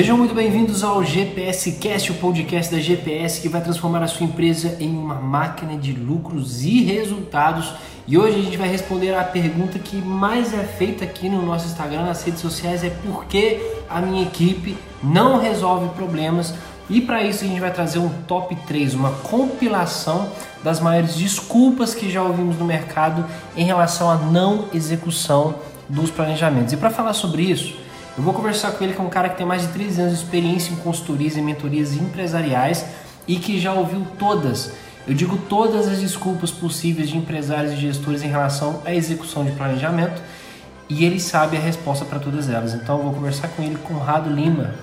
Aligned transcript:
Sejam 0.00 0.16
muito 0.16 0.34
bem-vindos 0.34 0.82
ao 0.82 1.04
GPS 1.04 1.72
Cast, 1.72 2.10
o 2.10 2.14
podcast 2.14 2.74
da 2.74 2.80
GPS 2.80 3.38
que 3.38 3.50
vai 3.50 3.60
transformar 3.60 4.02
a 4.02 4.06
sua 4.06 4.24
empresa 4.24 4.78
em 4.80 4.88
uma 4.88 5.16
máquina 5.16 5.76
de 5.76 5.92
lucros 5.92 6.64
e 6.64 6.82
resultados. 6.84 7.70
E 8.08 8.16
hoje 8.16 8.38
a 8.38 8.42
gente 8.42 8.56
vai 8.56 8.66
responder 8.66 9.14
a 9.14 9.22
pergunta 9.22 9.78
que 9.78 9.96
mais 9.96 10.54
é 10.54 10.64
feita 10.64 11.04
aqui 11.04 11.28
no 11.28 11.44
nosso 11.44 11.66
Instagram, 11.66 12.06
nas 12.06 12.22
redes 12.22 12.40
sociais, 12.40 12.82
é 12.82 12.88
por 12.88 13.26
que 13.26 13.60
a 13.90 14.00
minha 14.00 14.22
equipe 14.22 14.74
não 15.02 15.38
resolve 15.38 15.90
problemas. 15.90 16.54
E 16.88 17.02
para 17.02 17.22
isso 17.22 17.44
a 17.44 17.46
gente 17.46 17.60
vai 17.60 17.70
trazer 17.70 17.98
um 17.98 18.08
top 18.26 18.56
3, 18.66 18.94
uma 18.94 19.10
compilação 19.10 20.30
das 20.64 20.80
maiores 20.80 21.14
desculpas 21.14 21.94
que 21.94 22.10
já 22.10 22.22
ouvimos 22.22 22.58
no 22.58 22.64
mercado 22.64 23.26
em 23.54 23.64
relação 23.64 24.10
à 24.10 24.16
não 24.16 24.64
execução 24.72 25.56
dos 25.90 26.10
planejamentos. 26.10 26.72
E 26.72 26.78
para 26.78 26.88
falar 26.88 27.12
sobre 27.12 27.42
isso, 27.42 27.89
eu 28.20 28.24
vou 28.24 28.34
conversar 28.34 28.72
com 28.72 28.84
ele, 28.84 28.92
que 28.92 29.00
é 29.00 29.02
um 29.02 29.08
cara 29.08 29.30
que 29.30 29.38
tem 29.38 29.46
mais 29.46 29.62
de 29.62 29.68
13 29.68 30.02
anos 30.02 30.18
de 30.18 30.22
experiência 30.22 30.74
em 30.74 30.76
consultorias 30.76 31.38
e 31.38 31.40
mentorias 31.40 31.96
empresariais 31.96 32.84
e 33.26 33.36
que 33.36 33.58
já 33.58 33.72
ouviu 33.72 34.06
todas, 34.18 34.74
eu 35.08 35.14
digo 35.14 35.38
todas 35.48 35.88
as 35.88 36.00
desculpas 36.00 36.50
possíveis 36.50 37.08
de 37.08 37.16
empresários 37.16 37.72
e 37.72 37.76
gestores 37.76 38.22
em 38.22 38.28
relação 38.28 38.82
à 38.84 38.94
execução 38.94 39.42
de 39.42 39.52
planejamento 39.52 40.20
e 40.86 41.02
ele 41.02 41.18
sabe 41.18 41.56
a 41.56 41.60
resposta 41.60 42.04
para 42.04 42.18
todas 42.18 42.50
elas. 42.50 42.74
Então 42.74 42.98
eu 42.98 43.04
vou 43.04 43.14
conversar 43.14 43.48
com 43.48 43.62
ele, 43.62 43.76
Conrado 43.76 44.28
Lima. 44.28 44.74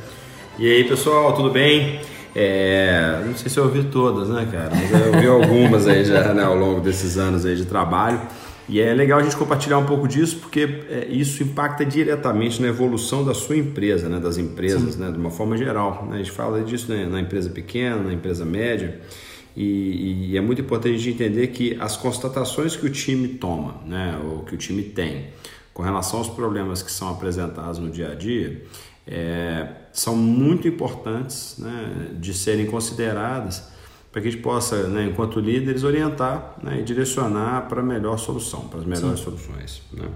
E 0.58 0.68
aí 0.68 0.84
pessoal, 0.86 1.34
tudo 1.34 1.52
bem? 1.52 2.00
É, 2.36 3.22
não 3.24 3.36
sei 3.36 3.52
se 3.52 3.60
eu 3.60 3.66
ouvi 3.66 3.84
todas, 3.84 4.30
né, 4.30 4.48
cara? 4.52 4.72
Mas 4.72 4.92
eu 4.92 5.14
ouvi 5.14 5.28
algumas 5.28 5.86
aí 5.86 6.04
já 6.04 6.34
né, 6.34 6.44
ao 6.44 6.56
longo 6.56 6.82
desses 6.82 7.20
anos 7.20 7.46
aí 7.46 7.56
de 7.56 7.66
trabalho. 7.66 8.20
E 8.70 8.82
é 8.82 8.94
legal 8.94 9.20
a 9.20 9.24
gente 9.24 9.38
compartilhar 9.38 9.78
um 9.78 9.86
pouco 9.86 10.08
disso, 10.08 10.40
porque 10.40 10.84
é, 10.90 11.08
isso 11.10 11.42
impacta 11.42 11.86
diretamente 11.86 12.62
na 12.62 12.68
evolução 12.68 13.24
da 13.24 13.34
sua 13.34 13.56
empresa, 13.56 14.10
né, 14.10 14.20
das 14.20 14.38
empresas, 14.38 14.98
né, 14.98 15.10
de 15.10 15.18
uma 15.18 15.30
forma 15.30 15.56
geral. 15.58 16.06
Né? 16.10 16.16
A 16.16 16.18
gente 16.18 16.32
fala 16.32 16.62
disso 16.62 16.92
né, 16.92 17.06
na 17.06 17.22
empresa 17.22 17.50
pequena, 17.50 17.96
na 18.04 18.14
empresa 18.14 18.44
média, 18.44 19.00
e, 19.56 20.32
e, 20.32 20.38
é 20.38 20.42
muito 20.42 20.62
importante 20.62 20.96
a 20.96 20.98
gente 20.98 21.10
entender 21.16 21.48
que 21.48 21.76
as 21.80 21.98
constatações 21.98 22.76
que 22.76 22.86
o 22.86 22.92
time 22.92 23.28
toma, 23.30 23.82
né, 23.86 24.20
ou 24.24 24.44
que 24.44 24.54
o 24.54 24.58
time 24.58 24.84
tem, 24.84 25.28
com 25.74 25.82
relação 25.82 26.20
aos 26.20 26.28
problemas 26.28 26.84
que 26.84 26.92
são 26.92 27.10
apresentados 27.10 27.80
no 27.80 27.90
dia 27.90 28.12
a 28.12 28.16
dia, 28.16 28.64
é, 29.08 29.68
são 29.94 30.16
muito 30.16 30.68
importantes 30.68 31.56
né, 31.58 32.10
de 32.20 32.34
serem 32.34 32.66
consideradas 32.66 33.64
para 34.12 34.22
que 34.22 34.28
a 34.28 34.32
gente 34.32 34.42
possa, 34.42 34.88
né, 34.88 35.06
enquanto 35.06 35.40
líderes, 35.40 35.84
orientar 35.84 36.56
né, 36.64 36.80
e 36.80 36.84
direcionar 36.84 37.68
para 37.68 37.82
a 37.82 37.84
melhor 37.84 38.18
solução, 38.18 38.68
para 38.68 38.80
as 38.80 38.86
melhores 38.86 39.20
Sim. 39.20 39.26
soluções. 39.26 39.82
Né? 39.94 40.10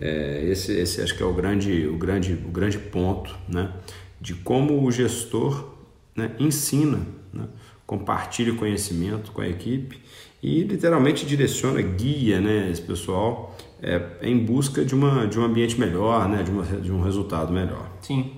É, 0.00 0.44
esse, 0.50 0.72
esse 0.72 1.00
acho 1.00 1.16
que 1.16 1.22
é 1.22 1.26
o 1.26 1.32
grande, 1.32 1.86
o 1.86 1.96
grande, 1.96 2.32
o 2.32 2.50
grande 2.50 2.78
ponto 2.78 3.34
né, 3.48 3.72
de 4.20 4.34
como 4.34 4.84
o 4.84 4.90
gestor 4.90 5.74
né, 6.16 6.30
ensina, 6.38 7.00
né, 7.32 7.46
compartilha 7.86 8.54
conhecimento 8.54 9.30
com 9.32 9.40
a 9.40 9.48
equipe 9.48 10.00
e 10.42 10.62
literalmente 10.62 11.24
direciona, 11.26 11.80
guia 11.80 12.40
né, 12.40 12.70
esse 12.70 12.82
pessoal 12.82 13.56
é, 13.82 14.00
em 14.22 14.38
busca 14.38 14.84
de, 14.84 14.94
uma, 14.94 15.26
de 15.26 15.38
um 15.38 15.44
ambiente 15.44 15.78
melhor, 15.78 16.28
né, 16.28 16.42
de, 16.42 16.50
uma, 16.50 16.64
de 16.64 16.92
um 16.92 17.02
resultado 17.02 17.52
melhor. 17.52 17.90
Sim, 18.00 18.32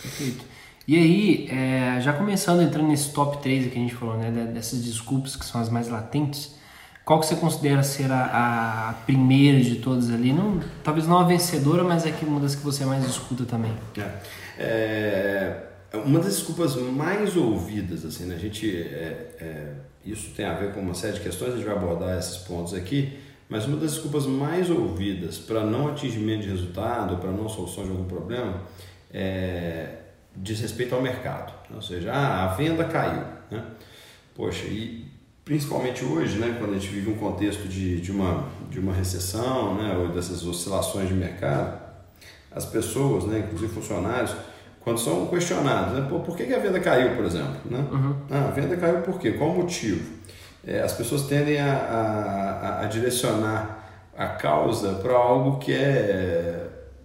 perfeito. 0.00 0.49
E 0.90 0.96
aí, 0.96 1.48
é, 1.48 2.00
já 2.00 2.12
começando 2.12 2.62
entrando 2.62 2.88
nesse 2.88 3.12
top 3.12 3.40
3 3.40 3.70
que 3.70 3.78
a 3.78 3.80
gente 3.80 3.94
falou, 3.94 4.16
né, 4.16 4.28
dessas 4.52 4.82
desculpas 4.82 5.36
que 5.36 5.44
são 5.44 5.60
as 5.60 5.68
mais 5.68 5.88
latentes, 5.88 6.56
qual 7.04 7.20
que 7.20 7.26
você 7.26 7.36
considera 7.36 7.80
ser 7.84 8.10
a, 8.10 8.88
a 8.88 8.92
primeira 9.06 9.60
de 9.60 9.76
todas 9.76 10.10
ali? 10.10 10.32
Não, 10.32 10.58
talvez 10.82 11.06
não 11.06 11.20
a 11.20 11.22
vencedora, 11.22 11.84
mas 11.84 12.06
é 12.06 12.10
que 12.10 12.24
uma 12.24 12.40
das 12.40 12.56
que 12.56 12.64
você 12.64 12.84
mais 12.84 13.04
escuta 13.04 13.44
também. 13.44 13.72
É, 14.58 15.62
é 15.92 15.96
uma 15.96 16.18
das 16.18 16.34
desculpas 16.34 16.74
mais 16.74 17.36
ouvidas, 17.36 18.04
assim, 18.04 18.24
né? 18.24 18.34
A 18.34 18.38
gente, 18.38 18.68
é, 18.68 19.36
é, 19.40 19.72
isso 20.04 20.30
tem 20.30 20.44
a 20.44 20.54
ver 20.54 20.74
com 20.74 20.80
uma 20.80 20.94
série 20.94 21.12
de 21.12 21.20
questões, 21.20 21.52
a 21.52 21.56
gente 21.56 21.66
vai 21.66 21.76
abordar 21.76 22.18
esses 22.18 22.38
pontos 22.38 22.74
aqui, 22.74 23.16
mas 23.48 23.64
uma 23.64 23.76
das 23.76 23.92
desculpas 23.92 24.26
mais 24.26 24.68
ouvidas 24.68 25.38
para 25.38 25.64
não 25.64 25.86
atingimento 25.86 26.42
de 26.42 26.48
resultado, 26.48 27.18
para 27.18 27.30
não 27.30 27.48
solução 27.48 27.84
de 27.84 27.90
algum 27.90 28.06
problema, 28.06 28.62
é, 29.14 29.99
diz 30.36 30.60
respeito 30.60 30.94
ao 30.94 31.02
mercado. 31.02 31.52
Ou 31.74 31.82
seja, 31.82 32.12
ah, 32.12 32.44
a 32.44 32.46
venda 32.54 32.84
caiu. 32.84 33.24
Né? 33.50 33.64
Poxa, 34.34 34.66
e 34.66 35.06
principalmente 35.44 36.04
hoje, 36.04 36.38
né, 36.38 36.56
quando 36.58 36.70
a 36.70 36.74
gente 36.74 36.88
vive 36.88 37.10
um 37.10 37.16
contexto 37.16 37.66
de, 37.68 38.00
de, 38.00 38.12
uma, 38.12 38.44
de 38.70 38.78
uma 38.78 38.92
recessão 38.92 39.74
né, 39.74 39.96
ou 39.96 40.08
dessas 40.08 40.44
oscilações 40.46 41.08
de 41.08 41.14
mercado, 41.14 41.80
as 42.52 42.64
pessoas, 42.64 43.24
né, 43.24 43.40
inclusive 43.40 43.72
funcionários, 43.72 44.34
quando 44.80 44.98
são 44.98 45.26
questionados, 45.26 45.94
né, 45.94 46.08
por 46.08 46.36
que, 46.36 46.44
que 46.44 46.54
a 46.54 46.58
venda 46.58 46.80
caiu, 46.80 47.16
por 47.16 47.24
exemplo? 47.24 47.60
Né? 47.64 47.84
Uhum. 47.90 48.16
Ah, 48.30 48.48
a 48.48 48.50
venda 48.50 48.76
caiu 48.76 49.02
por 49.02 49.18
quê? 49.18 49.32
Qual 49.32 49.50
o 49.50 49.56
motivo? 49.56 50.20
É, 50.66 50.80
as 50.80 50.92
pessoas 50.92 51.22
tendem 51.22 51.58
a, 51.58 51.72
a, 51.72 52.82
a 52.82 52.86
direcionar 52.86 53.80
a 54.16 54.26
causa 54.28 54.94
para 54.94 55.14
algo 55.14 55.58
que 55.58 55.72
é 55.72 56.59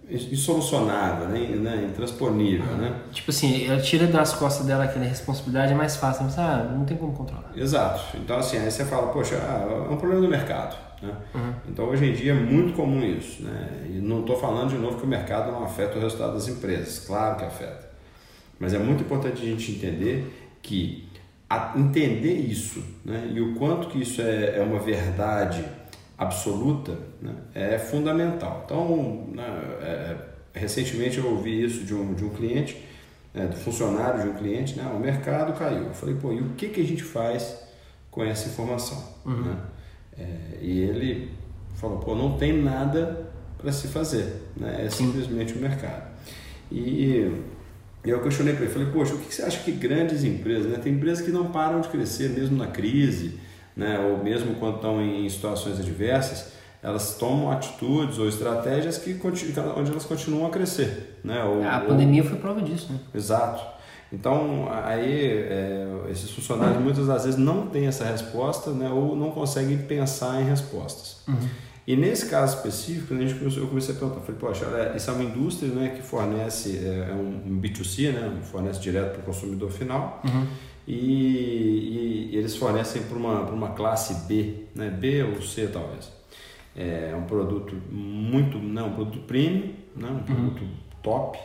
insolucionável, 0.08 1.28
né? 1.28 1.40
né? 1.40 1.88
intransponível, 1.90 2.76
né? 2.76 2.94
Tipo 3.10 3.30
assim, 3.30 3.66
ela 3.66 3.80
tira 3.80 4.06
das 4.06 4.34
costas 4.34 4.64
dela 4.64 4.84
aquela 4.84 5.04
responsabilidade, 5.04 5.72
é 5.72 5.74
mais 5.74 5.96
fácil, 5.96 6.24
mas 6.24 6.38
ah, 6.38 6.70
não 6.72 6.84
tem 6.84 6.96
como 6.96 7.12
controlar. 7.12 7.50
Exato. 7.56 8.16
Então 8.16 8.38
assim, 8.38 8.58
aí 8.58 8.70
você 8.70 8.84
fala, 8.84 9.08
poxa, 9.08 9.36
ah, 9.36 9.86
é 9.88 9.92
um 9.92 9.96
problema 9.96 10.22
do 10.22 10.28
mercado. 10.28 10.76
Né? 11.02 11.12
Uhum. 11.34 11.52
Então 11.68 11.86
hoje 11.86 12.04
em 12.04 12.12
dia 12.12 12.32
é 12.32 12.34
muito 12.34 12.74
comum 12.74 13.04
isso. 13.04 13.42
Né? 13.42 13.86
E 13.90 13.92
não 13.98 14.20
estou 14.20 14.38
falando 14.38 14.70
de 14.70 14.76
novo 14.76 14.96
que 14.96 15.04
o 15.04 15.08
mercado 15.08 15.50
não 15.50 15.64
afeta 15.64 15.98
o 15.98 16.00
resultado 16.00 16.34
das 16.34 16.46
empresas, 16.46 17.00
claro 17.04 17.36
que 17.36 17.44
afeta. 17.44 17.86
Mas 18.60 18.72
é 18.72 18.78
muito 18.78 19.02
importante 19.02 19.42
a 19.42 19.44
gente 19.44 19.72
entender 19.72 20.58
que 20.62 21.06
entender 21.76 22.34
isso 22.34 22.82
né? 23.04 23.30
e 23.32 23.40
o 23.40 23.54
quanto 23.54 23.88
que 23.88 24.02
isso 24.02 24.20
é, 24.20 24.58
é 24.58 24.62
uma 24.62 24.80
verdade 24.80 25.64
absoluta 26.18 26.98
né, 27.20 27.34
é 27.54 27.78
fundamental. 27.78 28.62
Então, 28.64 29.28
né, 29.32 29.44
é, 29.80 30.16
recentemente 30.54 31.18
eu 31.18 31.26
ouvi 31.30 31.64
isso 31.64 31.84
de 31.84 31.94
um, 31.94 32.14
de 32.14 32.24
um 32.24 32.30
cliente, 32.30 32.82
né, 33.34 33.46
do 33.46 33.56
funcionário 33.56 34.22
de 34.22 34.28
um 34.28 34.34
cliente, 34.34 34.76
né, 34.76 34.90
o 34.94 34.98
mercado 34.98 35.52
caiu. 35.58 35.84
Eu 35.84 35.94
falei, 35.94 36.14
pô, 36.14 36.32
e 36.32 36.40
o 36.40 36.50
que, 36.50 36.68
que 36.68 36.80
a 36.80 36.84
gente 36.84 37.02
faz 37.02 37.62
com 38.10 38.24
essa 38.24 38.48
informação? 38.48 39.02
Uhum. 39.24 39.42
Né? 39.42 39.56
É, 40.18 40.58
e 40.62 40.80
ele 40.80 41.32
falou, 41.74 41.98
pô, 41.98 42.14
não 42.14 42.38
tem 42.38 42.62
nada 42.62 43.30
para 43.58 43.70
se 43.72 43.88
fazer, 43.88 44.42
né? 44.56 44.86
é 44.86 44.90
simplesmente 44.90 45.52
o 45.52 45.58
mercado. 45.58 46.06
E 46.72 47.30
eu 48.02 48.22
questionei 48.22 48.54
para 48.54 48.64
ele, 48.64 48.72
falei, 48.72 48.88
poxa, 48.90 49.14
o 49.14 49.18
que 49.18 49.34
você 49.34 49.42
acha 49.42 49.62
que 49.62 49.72
grandes 49.72 50.24
empresas, 50.24 50.70
né? 50.70 50.78
tem 50.78 50.94
empresas 50.94 51.24
que 51.24 51.30
não 51.30 51.50
param 51.50 51.80
de 51.80 51.88
crescer 51.88 52.30
mesmo 52.30 52.56
na 52.56 52.68
crise, 52.68 53.38
né, 53.76 53.98
ou 53.98 54.24
mesmo 54.24 54.54
quando 54.54 54.76
estão 54.76 55.02
em 55.02 55.28
situações 55.28 55.78
adversas, 55.78 56.52
elas 56.82 57.16
tomam 57.16 57.50
atitudes 57.50 58.18
ou 58.18 58.28
estratégias 58.28 58.96
que 58.96 59.18
onde 59.22 59.90
elas 59.90 60.04
continuam 60.04 60.46
a 60.46 60.50
crescer, 60.50 61.18
né? 61.24 61.42
Ou, 61.42 61.64
a 61.66 61.80
pandemia 61.80 62.22
ou... 62.22 62.28
foi 62.28 62.38
prova 62.38 62.62
disso, 62.62 62.92
né? 62.92 63.00
Exato. 63.14 63.64
Então 64.12 64.68
aí 64.70 65.30
é, 65.30 65.88
esses 66.10 66.30
funcionários 66.30 66.80
muitas 66.80 67.08
das 67.08 67.24
vezes 67.24 67.38
não 67.38 67.66
têm 67.66 67.86
essa 67.86 68.04
resposta, 68.04 68.70
né? 68.70 68.88
Ou 68.88 69.16
não 69.16 69.32
conseguem 69.32 69.78
pensar 69.78 70.40
em 70.40 70.44
respostas. 70.44 71.22
Uhum. 71.26 71.48
E 71.88 71.96
nesse 71.96 72.26
caso 72.26 72.56
específico, 72.56 73.14
a 73.14 73.16
gente 73.16 73.34
começou, 73.34 73.62
eu 73.62 73.68
comecei 73.68 73.94
a 73.94 73.98
perguntar, 73.98 74.20
falei, 74.20 74.40
poxa, 74.40 74.92
isso 74.96 75.08
é 75.08 75.12
uma 75.12 75.22
indústria 75.22 75.72
né, 75.72 75.90
que 75.90 76.02
fornece, 76.02 76.78
é, 76.78 77.10
é 77.10 77.14
um 77.14 77.60
B2C, 77.60 78.12
né, 78.12 78.38
fornece 78.42 78.80
direto 78.80 79.12
para 79.12 79.20
o 79.20 79.22
consumidor 79.22 79.70
final. 79.70 80.20
Uhum 80.24 80.46
e, 80.86 82.30
e 82.32 82.36
eles 82.36 82.56
fornecem 82.56 83.02
para 83.02 83.16
uma, 83.16 83.40
uma 83.42 83.70
classe 83.70 84.26
B, 84.26 84.64
né? 84.74 84.88
B 84.90 85.22
ou 85.22 85.42
C 85.42 85.66
talvez. 85.66 86.10
É 86.76 87.14
um 87.16 87.24
produto 87.24 87.74
muito, 87.90 88.58
não, 88.58 88.88
um 88.88 88.94
produto 88.94 89.20
premium, 89.20 89.72
né? 89.96 90.10
um 90.10 90.22
produto 90.22 90.60
uhum. 90.62 90.70
top, 91.02 91.38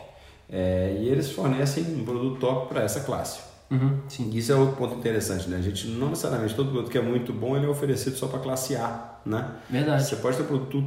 é, 0.48 0.98
e 1.00 1.08
eles 1.08 1.30
fornecem 1.32 1.84
um 1.84 2.04
produto 2.04 2.38
top 2.38 2.68
para 2.68 2.82
essa 2.82 3.00
classe. 3.00 3.40
Uhum, 3.70 4.00
sim. 4.06 4.28
Isso 4.34 4.52
é 4.52 4.54
outro 4.54 4.76
ponto 4.76 4.94
interessante, 4.96 5.48
né? 5.48 5.56
A 5.56 5.62
gente 5.62 5.86
não 5.86 6.10
necessariamente 6.10 6.54
todo 6.54 6.70
produto 6.70 6.90
que 6.90 6.98
é 6.98 7.02
muito 7.02 7.32
bom 7.32 7.56
ele 7.56 7.64
é 7.64 7.68
oferecido 7.70 8.14
só 8.16 8.26
para 8.28 8.38
classe 8.40 8.76
A, 8.76 9.16
né? 9.24 9.50
Verdade. 9.70 10.04
Você 10.04 10.16
pode 10.16 10.36
ter 10.36 10.44
produto 10.44 10.84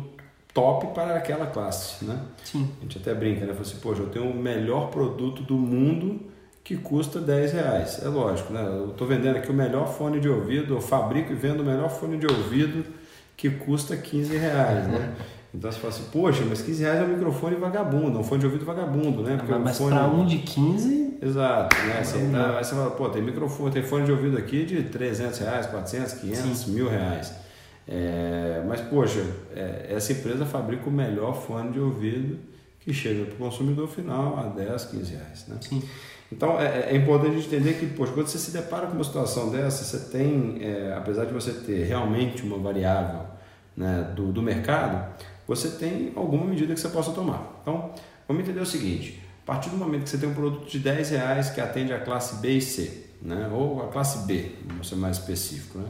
top 0.54 0.94
para 0.94 1.16
aquela 1.16 1.48
classe, 1.48 2.06
né? 2.06 2.22
Sim. 2.44 2.70
A 2.80 2.84
gente 2.84 3.00
até 3.00 3.16
brinca, 3.16 3.42
né? 3.42 3.54
Fala 3.54 3.62
assim, 3.62 3.78
poxa, 3.78 4.04
eu 4.04 4.10
tenho 4.10 4.30
o 4.30 4.36
melhor 4.36 4.92
produto 4.92 5.42
do 5.42 5.56
mundo 5.56 6.22
que 6.66 6.76
custa 6.76 7.22
10 7.22 7.54
reais. 7.54 8.00
É 8.04 8.08
lógico, 8.08 8.52
né? 8.52 8.66
Eu 8.66 8.90
estou 8.90 9.08
vendendo 9.08 9.38
aqui 9.38 9.52
o 9.52 9.54
melhor 9.54 9.88
fone 9.88 10.20
de 10.20 10.28
ouvido, 10.28 10.74
eu 10.74 10.82
fabrico 10.82 11.32
e 11.32 11.36
vendo 11.36 11.62
o 11.62 11.64
melhor 11.64 11.90
fone 11.92 12.18
de 12.18 12.26
ouvido 12.26 12.84
que 13.38 13.52
custa 13.52 13.96
15 13.96 14.36
reais, 14.36 14.88
né? 14.88 15.14
Então 15.54 15.72
você 15.72 15.80
fala 15.80 15.94
assim, 15.94 16.06
poxa, 16.12 16.44
mas 16.50 16.64
15 16.64 16.84
reais 16.84 17.00
é 17.00 17.04
um 17.04 17.08
microfone 17.10 17.56
vagabundo, 17.56 18.18
é 18.18 18.20
um 18.20 18.24
fone 18.24 18.40
de 18.40 18.48
ouvido 18.48 18.66
vagabundo, 18.66 19.22
né? 19.22 19.38
Porque 19.38 19.54
mas 19.54 19.78
fone... 19.78 19.92
para 19.92 20.08
um 20.08 20.26
de 20.26 20.40
15... 20.40 21.20
Exato, 21.22 21.78
né? 21.86 22.04
Você, 22.04 22.18
tá, 22.30 22.58
aí 22.58 22.64
você 22.64 22.76
fala, 22.76 22.92
pô, 22.92 23.10
tem 23.10 23.22
microfone, 23.22 23.72
tem 23.72 23.84
fone 23.84 24.06
de 24.06 24.12
ouvido 24.12 24.38
aqui 24.38 24.66
de 24.66 24.84
300 24.84 25.40
reais, 25.40 25.66
400, 25.68 26.14
500, 26.14 26.58
Sim. 26.58 26.72
mil 26.72 26.90
reais. 26.90 27.34
É, 27.88 28.64
mas, 28.68 28.82
poxa, 28.82 29.24
é, 29.56 29.86
essa 29.92 30.12
empresa 30.12 30.46
fabrica 30.46 30.90
o 30.90 30.92
melhor 30.92 31.40
fone 31.40 31.72
de 31.72 31.80
ouvido 31.80 32.38
que 32.82 32.92
chega 32.92 33.26
para 33.26 33.36
o 33.36 33.38
consumidor 33.38 33.88
final 33.88 34.38
a 34.38 34.44
10, 34.48 34.86
15 34.86 35.12
reais. 35.14 35.46
Né? 35.48 35.58
Sim. 35.62 35.82
Então 36.32 36.60
é, 36.60 36.92
é, 36.92 36.96
importante 36.96 37.32
a 37.32 37.40
gente 37.40 37.48
entender 37.48 37.74
que, 37.76 37.86
poxa, 37.88 38.12
quando 38.14 38.28
você 38.28 38.38
se 38.38 38.52
depara 38.52 38.88
com 38.88 38.94
uma 38.94 39.04
situação 39.04 39.50
dessa, 39.50 39.84
você 39.84 40.10
tem, 40.12 40.58
é, 40.62 40.94
apesar 40.98 41.26
de 41.26 41.34
você 41.34 41.52
ter 41.52 41.84
realmente 41.86 42.42
uma 42.44 42.58
variável 42.58 43.22
né, 43.78 44.12
do, 44.16 44.32
do 44.32 44.42
mercado, 44.42 45.14
você 45.48 45.70
tem 45.70 46.12
alguma 46.16 46.46
medida 46.46 46.74
que 46.74 46.80
você 46.80 46.90
possa 46.90 47.12
tomar. 47.12 47.60
Então, 47.62 47.92
vamos 48.28 48.44
entender 48.44 48.60
o 48.60 48.66
seguinte: 48.66 49.22
a 49.44 49.46
partir 49.46 49.70
do 49.70 49.78
momento 49.78 50.04
que 50.04 50.10
você 50.10 50.18
tem 50.18 50.28
um 50.28 50.34
produto 50.34 50.70
de 50.70 50.80
10 50.80 51.12
reais 51.12 51.50
que 51.50 51.62
atende 51.62 51.94
a 51.94 52.00
classe 52.00 52.38
B 52.38 52.58
e 52.58 52.62
C, 52.62 53.06
né, 53.22 53.50
ou 53.54 53.84
a 53.84 53.88
classe 53.88 54.26
B, 54.26 54.52
vamos 54.66 54.90
ser 54.90 54.96
mais 54.96 55.18
específico, 55.18 55.78
né, 55.78 55.88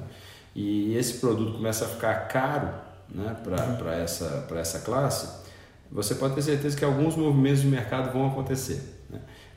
e 0.53 0.95
esse 0.95 1.19
produto 1.19 1.53
começa 1.53 1.85
a 1.85 1.87
ficar 1.87 2.27
caro 2.27 2.69
né, 3.09 3.35
para 3.43 3.95
essa, 3.95 4.47
essa 4.55 4.79
classe, 4.79 5.45
você 5.91 6.15
pode 6.15 6.35
ter 6.35 6.41
certeza 6.41 6.75
que 6.75 6.83
alguns 6.83 7.15
movimentos 7.15 7.61
de 7.61 7.67
mercado 7.67 8.11
vão 8.11 8.27
acontecer. 8.27 8.94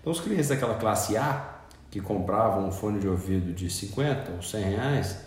Então, 0.08 0.18
os 0.18 0.24
clientes 0.24 0.48
daquela 0.48 0.76
classe 0.76 1.18
A, 1.18 1.58
que 1.90 2.00
compravam 2.00 2.66
um 2.66 2.72
fone 2.72 2.98
de 2.98 3.06
ouvido 3.06 3.52
de 3.52 3.68
50 3.68 4.32
ou 4.32 4.42
100 4.42 4.62
reais, 4.62 5.18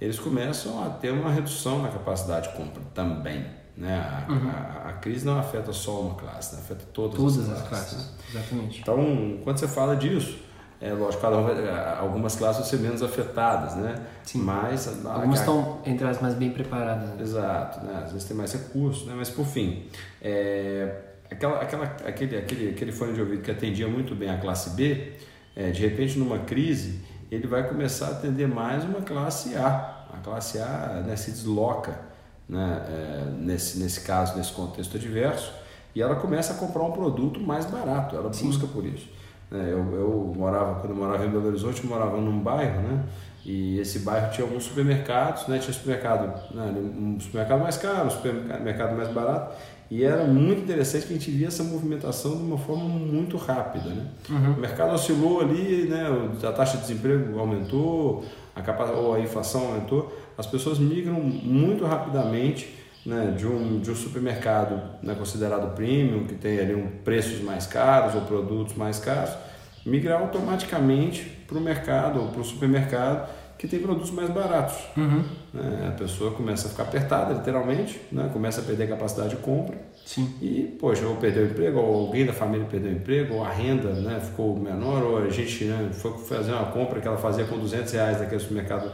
eles 0.00 0.18
começam 0.18 0.82
a 0.82 0.88
ter 0.88 1.10
uma 1.10 1.30
redução 1.30 1.82
na 1.82 1.90
capacidade 1.90 2.48
de 2.48 2.56
compra 2.56 2.82
também. 2.94 3.44
Né? 3.76 3.94
A, 3.98 4.32
uhum. 4.32 4.48
a, 4.48 4.88
a 4.88 4.92
crise 4.94 5.26
não 5.26 5.38
afeta 5.38 5.74
só 5.74 6.00
uma 6.00 6.14
classe, 6.14 6.54
né? 6.54 6.62
afeta 6.62 6.86
todas, 6.90 7.18
todas 7.18 7.50
as 7.50 7.68
classes. 7.68 7.68
As 7.68 7.68
classes 7.68 8.06
né? 8.06 8.40
Exatamente. 8.40 8.80
Então, 8.80 9.38
quando 9.44 9.58
você 9.58 9.68
fala 9.68 9.94
disso, 9.94 10.38
é 10.80 10.90
lógico, 10.94 11.26
um, 11.26 11.98
algumas 11.98 12.34
classes 12.34 12.62
vão 12.62 12.70
ser 12.70 12.78
menos 12.78 13.02
afetadas, 13.02 13.76
né? 13.76 14.06
Sim. 14.22 14.38
Mas 14.38 14.88
algumas 15.04 15.40
a, 15.40 15.42
estão 15.42 15.82
entre 15.84 16.06
as 16.06 16.18
mais 16.18 16.32
bem 16.32 16.50
preparadas. 16.50 17.10
Né? 17.10 17.16
Exato, 17.20 17.84
né? 17.84 18.04
Às 18.04 18.12
vezes 18.12 18.26
tem 18.26 18.34
mais 18.34 18.50
recursos, 18.54 19.06
né? 19.06 19.12
Mas 19.14 19.28
por 19.28 19.44
fim, 19.44 19.84
é, 20.22 21.09
aquela, 21.30 21.60
aquela, 21.60 21.84
aquele, 21.84 22.36
aquele, 22.36 22.68
aquele 22.70 22.92
fone 22.92 23.12
de 23.12 23.20
ouvido 23.20 23.42
que 23.42 23.50
atendia 23.50 23.88
muito 23.88 24.14
bem 24.14 24.28
a 24.28 24.38
classe 24.38 24.70
B, 24.70 25.12
é, 25.54 25.70
de 25.70 25.80
repente 25.80 26.18
numa 26.18 26.40
crise 26.40 27.00
ele 27.30 27.46
vai 27.46 27.66
começar 27.68 28.06
a 28.06 28.10
atender 28.10 28.48
mais 28.48 28.84
uma 28.84 29.02
classe 29.02 29.54
A. 29.56 30.06
A 30.12 30.18
classe 30.22 30.58
A 30.58 31.04
né, 31.06 31.14
se 31.14 31.30
desloca, 31.30 31.98
né? 32.48 32.82
É, 32.88 33.30
nesse 33.38 33.78
nesse 33.78 34.00
caso, 34.00 34.36
nesse 34.36 34.52
contexto 34.52 34.96
adverso, 34.96 35.52
e 35.94 36.02
ela 36.02 36.16
começa 36.16 36.52
a 36.52 36.56
comprar 36.56 36.82
um 36.82 36.90
produto 36.90 37.38
mais 37.40 37.64
barato. 37.66 38.16
Ela 38.16 38.32
Sim. 38.32 38.46
busca 38.46 38.66
por 38.66 38.84
isso. 38.84 39.08
É, 39.52 39.72
eu, 39.72 39.94
eu, 39.94 40.34
morava, 40.36 40.80
quando 40.80 40.90
eu 40.90 40.96
morava 40.96 41.24
em 41.24 41.30
Belo 41.30 41.46
Horizonte, 41.46 41.82
eu 41.82 41.90
morava 41.90 42.16
num 42.16 42.40
bairro, 42.40 42.80
né? 42.82 43.04
E 43.44 43.78
esse 43.78 44.00
bairro 44.00 44.30
tinha 44.32 44.46
alguns 44.46 44.64
supermercados, 44.64 45.46
né? 45.48 45.58
Tinha 45.58 45.72
supermercado, 45.72 46.54
né? 46.54 46.72
um 46.98 47.18
supermercado 47.18 47.60
mais 47.60 47.76
caro, 47.76 48.06
um 48.06 48.10
supermercado 48.10 48.96
mais 48.96 49.08
barato. 49.08 49.56
E 49.90 50.04
era 50.04 50.22
muito 50.24 50.62
interessante 50.62 51.06
que 51.06 51.12
a 51.12 51.16
gente 51.16 51.30
via 51.32 51.48
essa 51.48 51.64
movimentação 51.64 52.36
de 52.36 52.42
uma 52.44 52.56
forma 52.56 52.84
muito 52.84 53.36
rápida, 53.36 53.88
né? 53.88 54.06
Uhum. 54.28 54.52
O 54.52 54.60
mercado 54.60 54.94
oscilou 54.94 55.40
ali, 55.40 55.88
né? 55.88 56.06
A 56.44 56.52
taxa 56.52 56.76
de 56.76 56.82
desemprego 56.82 57.36
aumentou, 57.40 58.24
a 58.54 58.62
capacidade, 58.62 59.04
ou 59.04 59.14
a 59.14 59.20
inflação 59.20 59.66
aumentou. 59.66 60.16
As 60.38 60.46
pessoas 60.46 60.78
migram 60.78 61.14
muito 61.14 61.84
rapidamente 61.84 62.72
né, 63.04 63.34
de, 63.36 63.46
um, 63.46 63.80
de 63.80 63.90
um 63.90 63.94
supermercado 63.94 64.80
né, 65.02 65.14
considerado 65.14 65.74
premium, 65.74 66.24
que 66.24 66.34
tem 66.34 66.60
ali 66.60 66.74
um, 66.74 66.86
preços 67.04 67.40
mais 67.40 67.66
caros 67.66 68.14
ou 68.14 68.20
produtos 68.22 68.76
mais 68.76 68.98
caros, 68.98 69.34
migrar 69.84 70.20
automaticamente 70.20 71.24
para 71.48 71.58
o 71.58 71.60
mercado 71.60 72.20
ou 72.20 72.28
para 72.28 72.40
o 72.40 72.44
supermercado 72.44 73.28
que 73.60 73.68
tem 73.68 73.78
produtos 73.78 74.10
mais 74.10 74.30
baratos. 74.30 74.74
Uhum. 74.96 75.22
Né, 75.52 75.88
a 75.88 75.90
pessoa 75.90 76.30
começa 76.30 76.66
a 76.66 76.70
ficar 76.70 76.84
apertada, 76.84 77.34
literalmente, 77.34 78.00
né, 78.10 78.30
começa 78.32 78.62
a 78.62 78.64
perder 78.64 78.84
a 78.84 78.86
capacidade 78.86 79.28
de 79.30 79.36
compra. 79.36 79.76
Sim. 80.06 80.34
E, 80.40 80.74
poxa, 80.80 81.06
ou 81.06 81.16
perdeu 81.16 81.42
o 81.42 81.46
emprego, 81.46 81.78
ou 81.78 82.06
alguém 82.06 82.24
da 82.24 82.32
família 82.32 82.66
perdeu 82.70 82.90
o 82.90 82.94
emprego, 82.94 83.34
ou 83.34 83.44
a 83.44 83.50
renda 83.50 83.90
né, 83.92 84.18
ficou 84.18 84.58
menor, 84.58 85.02
ou 85.02 85.18
a 85.18 85.28
gente 85.28 85.64
né, 85.64 85.90
foi 85.92 86.12
fazer 86.26 86.52
uma 86.52 86.72
compra 86.72 87.00
que 87.00 87.06
ela 87.06 87.18
fazia 87.18 87.44
com 87.44 87.58
200 87.58 87.92
reais 87.92 88.18
naquele 88.18 88.40
supermercado 88.40 88.90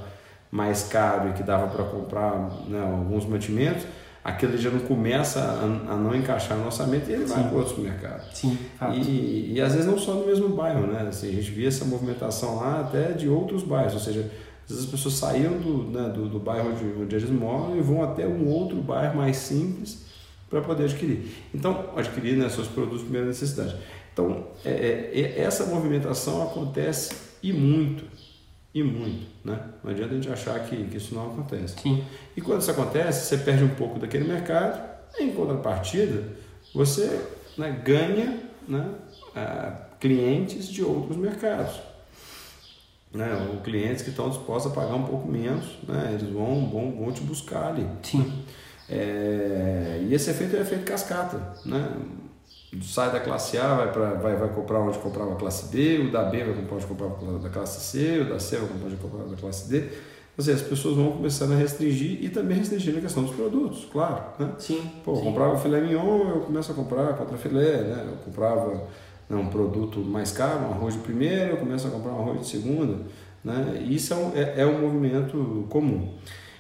mais 0.50 0.82
caro 0.82 1.28
e 1.28 1.32
que 1.34 1.44
dava 1.44 1.68
para 1.68 1.84
comprar 1.84 2.36
né, 2.66 2.82
alguns 2.82 3.24
mantimentos, 3.24 3.84
aquilo 4.24 4.58
já 4.58 4.70
não 4.70 4.80
começa 4.80 5.38
a, 5.38 5.92
a, 5.92 5.96
não 5.96 6.12
encaixar 6.12 6.58
no 6.58 6.66
orçamento 6.66 7.08
e 7.08 7.12
ele 7.12 7.28
Sim. 7.28 7.34
vai 7.34 7.44
para 7.44 7.56
outros 7.56 7.78
mercados. 7.78 8.26
Sim, 8.36 8.58
e, 8.94 9.52
e, 9.54 9.60
às 9.60 9.74
vezes 9.74 9.86
não 9.86 9.96
só 9.96 10.14
no 10.14 10.26
mesmo 10.26 10.48
bairro, 10.48 10.88
né? 10.88 11.06
Assim, 11.08 11.28
a 11.28 11.32
gente 11.32 11.52
via 11.52 11.68
essa 11.68 11.84
movimentação 11.84 12.56
lá 12.56 12.80
até 12.80 13.12
de 13.12 13.28
outros 13.28 13.62
bairros, 13.62 13.94
ou 13.94 14.00
seja, 14.00 14.28
às 14.66 14.70
vezes 14.70 14.84
as 14.84 14.90
pessoas 14.90 15.14
saíam 15.14 15.58
do, 15.58 15.84
né, 15.84 16.08
do, 16.08 16.28
do 16.28 16.40
bairro 16.40 16.70
onde, 16.70 16.84
onde 17.02 17.14
eles 17.14 17.30
moram 17.30 17.76
e 17.76 17.80
vão 17.80 18.02
até 18.02 18.26
um 18.26 18.48
outro 18.48 18.76
bairro 18.82 19.16
mais 19.16 19.36
simples 19.36 20.04
para 20.50 20.60
poder 20.60 20.84
adquirir. 20.84 21.28
Então, 21.54 21.90
adquirir 21.96 22.36
né, 22.36 22.48
seus 22.48 22.66
produtos 22.66 22.98
de 22.98 23.04
primeira 23.04 23.28
necessidade. 23.28 23.76
Então, 24.12 24.48
é, 24.64 24.70
é, 25.12 25.40
essa 25.40 25.66
movimentação 25.66 26.42
acontece 26.42 27.14
e 27.42 27.52
muito 27.52 28.04
e 28.74 28.82
muito. 28.82 29.26
Né? 29.44 29.58
Não 29.82 29.90
adianta 29.90 30.12
a 30.12 30.16
gente 30.16 30.30
achar 30.30 30.58
que, 30.60 30.84
que 30.84 30.96
isso 30.96 31.14
não 31.14 31.28
acontece. 31.28 31.76
Sim. 31.80 32.04
E 32.36 32.40
quando 32.40 32.60
isso 32.60 32.70
acontece, 32.70 33.26
você 33.26 33.38
perde 33.38 33.64
um 33.64 33.74
pouco 33.74 33.98
daquele 33.98 34.24
mercado, 34.24 34.82
em 35.18 35.30
contrapartida, 35.32 36.24
você 36.74 37.24
né, 37.56 37.80
ganha 37.82 38.38
né, 38.68 38.86
clientes 39.98 40.68
de 40.68 40.82
outros 40.82 41.16
mercados. 41.16 41.80
Né, 43.16 43.48
ou 43.50 43.60
clientes 43.62 44.02
que 44.02 44.10
estão 44.10 44.28
dispostos 44.28 44.70
a 44.70 44.74
pagar 44.74 44.94
um 44.94 45.04
pouco 45.04 45.26
menos, 45.26 45.64
né, 45.88 46.10
eles 46.12 46.30
vão, 46.30 46.68
vão, 46.68 46.92
vão 46.92 47.12
te 47.12 47.22
buscar 47.22 47.68
ali. 47.68 47.86
Sim. 48.02 48.44
É, 48.88 50.00
e 50.02 50.14
esse 50.14 50.30
efeito 50.30 50.56
é 50.56 50.60
efeito 50.60 50.84
cascata. 50.84 51.54
Né? 51.64 51.88
sai 52.82 53.10
da 53.10 53.20
classe 53.20 53.56
A, 53.58 53.74
vai, 53.74 53.92
pra, 53.92 54.14
vai, 54.14 54.36
vai 54.36 54.48
comprar 54.48 54.80
onde 54.80 54.98
comprava 54.98 55.32
a 55.32 55.36
classe 55.36 55.68
B, 55.68 56.06
o 56.08 56.10
da 56.10 56.24
B 56.24 56.44
vai 56.44 56.54
comprar 56.54 56.76
onde 56.76 56.86
comprava 56.86 57.38
da 57.38 57.48
classe 57.48 57.80
C, 57.80 58.20
o 58.20 58.28
da 58.28 58.38
C 58.38 58.56
vai 58.56 58.68
comprar 58.68 58.86
onde 58.86 58.96
comprava 58.96 59.28
da 59.28 59.36
classe 59.36 59.68
D. 59.68 59.88
Ou 60.36 60.44
seja, 60.44 60.58
as 60.58 60.68
pessoas 60.68 60.96
vão 60.96 61.12
começando 61.12 61.52
a 61.52 61.56
restringir 61.56 62.22
e 62.22 62.28
também 62.28 62.58
restringir 62.58 62.98
a 62.98 63.00
questão 63.00 63.22
dos 63.22 63.34
produtos, 63.34 63.86
claro. 63.90 64.22
Né? 64.38 64.52
Sim. 64.58 64.82
Pô, 65.02 65.12
eu 65.12 65.16
sim. 65.16 65.24
comprava 65.24 65.56
filé 65.56 65.80
mignon, 65.80 66.28
eu 66.28 66.40
começo 66.40 66.72
a 66.72 66.74
comprar 66.74 67.14
contra 67.14 67.38
filé, 67.38 67.82
né? 67.82 68.04
Eu 68.06 68.16
comprava 68.18 68.82
né, 69.28 69.36
um 69.36 69.48
produto 69.48 70.00
mais 70.00 70.32
caro, 70.32 70.66
um 70.66 70.72
arroz 70.72 70.94
de 70.94 71.00
primeira, 71.00 71.50
eu 71.50 71.56
começo 71.56 71.86
a 71.86 71.90
comprar 71.90 72.12
um 72.12 72.20
arroz 72.20 72.40
de 72.40 72.46
segunda. 72.48 72.98
Né? 73.44 73.84
Isso 73.88 74.12
é 74.12 74.16
um, 74.16 74.32
é, 74.34 74.60
é 74.62 74.66
um 74.66 74.80
movimento 74.80 75.66
comum. 75.68 76.14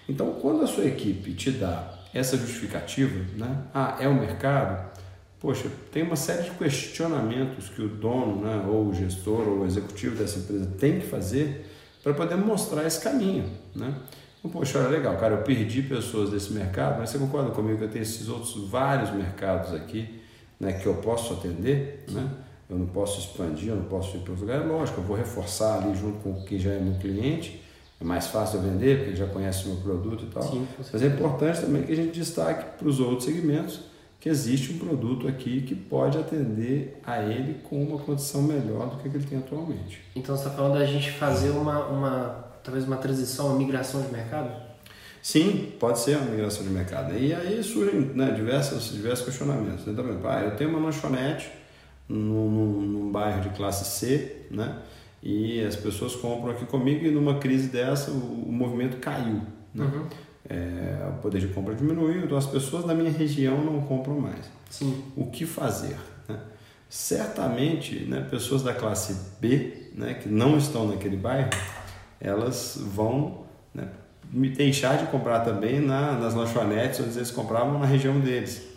Então, 0.08 0.34
quando 0.40 0.62
a 0.62 0.66
sua 0.66 0.84
equipe 0.84 1.32
te 1.34 1.50
dá 1.50 1.94
essa 2.14 2.36
justificativa, 2.36 3.24
né? 3.36 3.64
ah, 3.74 3.96
é 4.00 4.08
o 4.08 4.14
mercado, 4.14 4.90
poxa, 5.40 5.68
tem 5.92 6.02
uma 6.02 6.16
série 6.16 6.44
de 6.44 6.50
questionamentos 6.50 7.68
que 7.68 7.82
o 7.82 7.88
dono, 7.88 8.42
né, 8.42 8.64
ou 8.68 8.88
o 8.88 8.94
gestor, 8.94 9.48
ou 9.48 9.60
o 9.60 9.66
executivo 9.66 10.16
dessa 10.16 10.38
empresa 10.38 10.66
tem 10.78 11.00
que 11.00 11.06
fazer 11.06 11.66
para 12.02 12.14
poder 12.14 12.36
mostrar 12.36 12.86
esse 12.86 13.00
caminho, 13.00 13.50
né? 13.74 13.94
Então, 14.38 14.50
poxa, 14.50 14.78
olha, 14.78 14.88
legal, 14.88 15.16
cara, 15.16 15.34
eu 15.34 15.42
perdi 15.42 15.82
pessoas 15.82 16.30
desse 16.30 16.52
mercado, 16.52 16.98
mas 16.98 17.10
você 17.10 17.18
concorda 17.18 17.50
comigo 17.50 17.78
que 17.78 17.84
eu 17.84 17.90
tenho 17.90 18.02
esses 18.02 18.28
outros 18.28 18.68
vários 18.68 19.10
mercados 19.10 19.74
aqui, 19.74 20.20
né, 20.58 20.72
que 20.72 20.86
eu 20.86 20.94
posso 20.94 21.34
atender, 21.34 22.04
né? 22.10 22.28
Eu 22.68 22.78
não 22.78 22.86
posso 22.86 23.20
expandir, 23.20 23.68
eu 23.68 23.76
não 23.76 23.84
posso 23.84 24.16
ir 24.16 24.20
para 24.20 24.32
outro 24.32 24.46
lugar. 24.46 24.60
É 24.60 24.64
lógico, 24.64 25.00
eu 25.00 25.04
vou 25.04 25.16
reforçar 25.16 25.82
ali 25.82 25.94
junto 25.94 26.18
com 26.18 26.42
quem 26.44 26.58
já 26.58 26.70
é 26.70 26.80
meu 26.80 26.94
cliente, 26.94 27.62
é 28.00 28.04
mais 28.04 28.26
fácil 28.26 28.58
eu 28.58 28.62
vender, 28.62 28.96
porque 28.96 29.10
ele 29.10 29.16
já 29.16 29.26
conhece 29.26 29.64
o 29.64 29.68
meu 29.68 29.76
produto 29.78 30.24
e 30.24 30.26
tal. 30.26 30.42
Sim, 30.42 30.66
mas 30.92 31.02
é 31.02 31.06
importante 31.06 31.60
também 31.60 31.82
que 31.82 31.92
a 31.92 31.96
gente 31.96 32.18
destaque 32.18 32.78
para 32.78 32.88
os 32.88 33.00
outros 33.00 33.24
segmentos 33.24 33.80
que 34.18 34.28
existe 34.28 34.72
um 34.72 34.78
produto 34.78 35.28
aqui 35.28 35.60
que 35.60 35.74
pode 35.74 36.18
atender 36.18 37.00
a 37.04 37.22
ele 37.22 37.60
com 37.62 37.82
uma 37.82 37.98
condição 37.98 38.42
melhor 38.42 38.90
do 38.90 38.96
que 38.96 39.08
ele 39.08 39.24
tem 39.24 39.38
atualmente. 39.38 40.00
Então 40.16 40.36
você 40.36 40.46
está 40.46 40.56
falando 40.56 40.78
da 40.78 40.84
gente 40.84 41.12
fazer 41.12 41.50
uma, 41.50 41.86
uma 41.86 42.44
talvez 42.64 42.84
uma 42.84 42.96
transição, 42.96 43.46
uma 43.46 43.58
migração 43.58 44.02
de 44.02 44.10
mercado? 44.12 44.50
Sim, 45.22 45.72
pode 45.78 45.98
ser 45.98 46.16
uma 46.16 46.30
migração 46.30 46.64
de 46.64 46.70
mercado. 46.70 47.16
E 47.16 47.32
aí 47.32 47.62
surgem 47.62 48.00
né, 48.00 48.32
diversos, 48.32 48.92
diversos 48.92 49.24
questionamentos. 49.24 49.84
Né? 49.86 49.94
Também, 49.94 50.18
ah, 50.24 50.42
eu 50.44 50.56
tenho 50.56 50.70
uma 50.70 50.78
lanchonete 50.78 51.50
num, 52.08 52.50
num, 52.50 52.80
num 52.82 53.12
bairro 53.12 53.42
de 53.42 53.56
classe 53.56 53.84
C, 53.84 54.46
né? 54.50 54.82
e 55.22 55.60
as 55.62 55.74
pessoas 55.74 56.14
compram 56.14 56.52
aqui 56.52 56.66
comigo 56.66 57.04
e 57.04 57.10
numa 57.10 57.38
crise 57.38 57.68
dessa 57.68 58.10
o, 58.10 58.48
o 58.48 58.52
movimento 58.52 58.98
caiu. 58.98 59.42
Né? 59.74 59.84
Uhum 59.84 60.06
é, 60.48 61.08
o 61.08 61.20
poder 61.20 61.40
de 61.40 61.48
compra 61.48 61.74
diminuiu, 61.74 62.24
então 62.24 62.36
as 62.36 62.46
pessoas 62.46 62.84
da 62.84 62.94
minha 62.94 63.10
região 63.10 63.62
não 63.64 63.80
compram 63.82 64.18
mais. 64.20 64.50
Sim. 64.70 65.02
O 65.16 65.26
que 65.26 65.44
fazer? 65.44 65.96
Né? 66.28 66.38
Certamente, 66.88 68.04
né, 68.04 68.26
pessoas 68.30 68.62
da 68.62 68.72
classe 68.72 69.16
B, 69.40 69.90
né, 69.94 70.14
que 70.14 70.28
não 70.28 70.56
estão 70.56 70.86
naquele 70.86 71.16
bairro, 71.16 71.50
elas 72.20 72.78
vão 72.80 73.44
né, 73.74 73.88
me 74.30 74.48
deixar 74.48 74.96
de 74.98 75.06
comprar 75.06 75.40
também 75.40 75.80
na, 75.80 76.12
nas 76.12 76.34
lanchonetes 76.34 77.00
onde 77.00 77.16
eles 77.16 77.30
compravam 77.30 77.78
na 77.78 77.86
região 77.86 78.20
deles. 78.20 78.75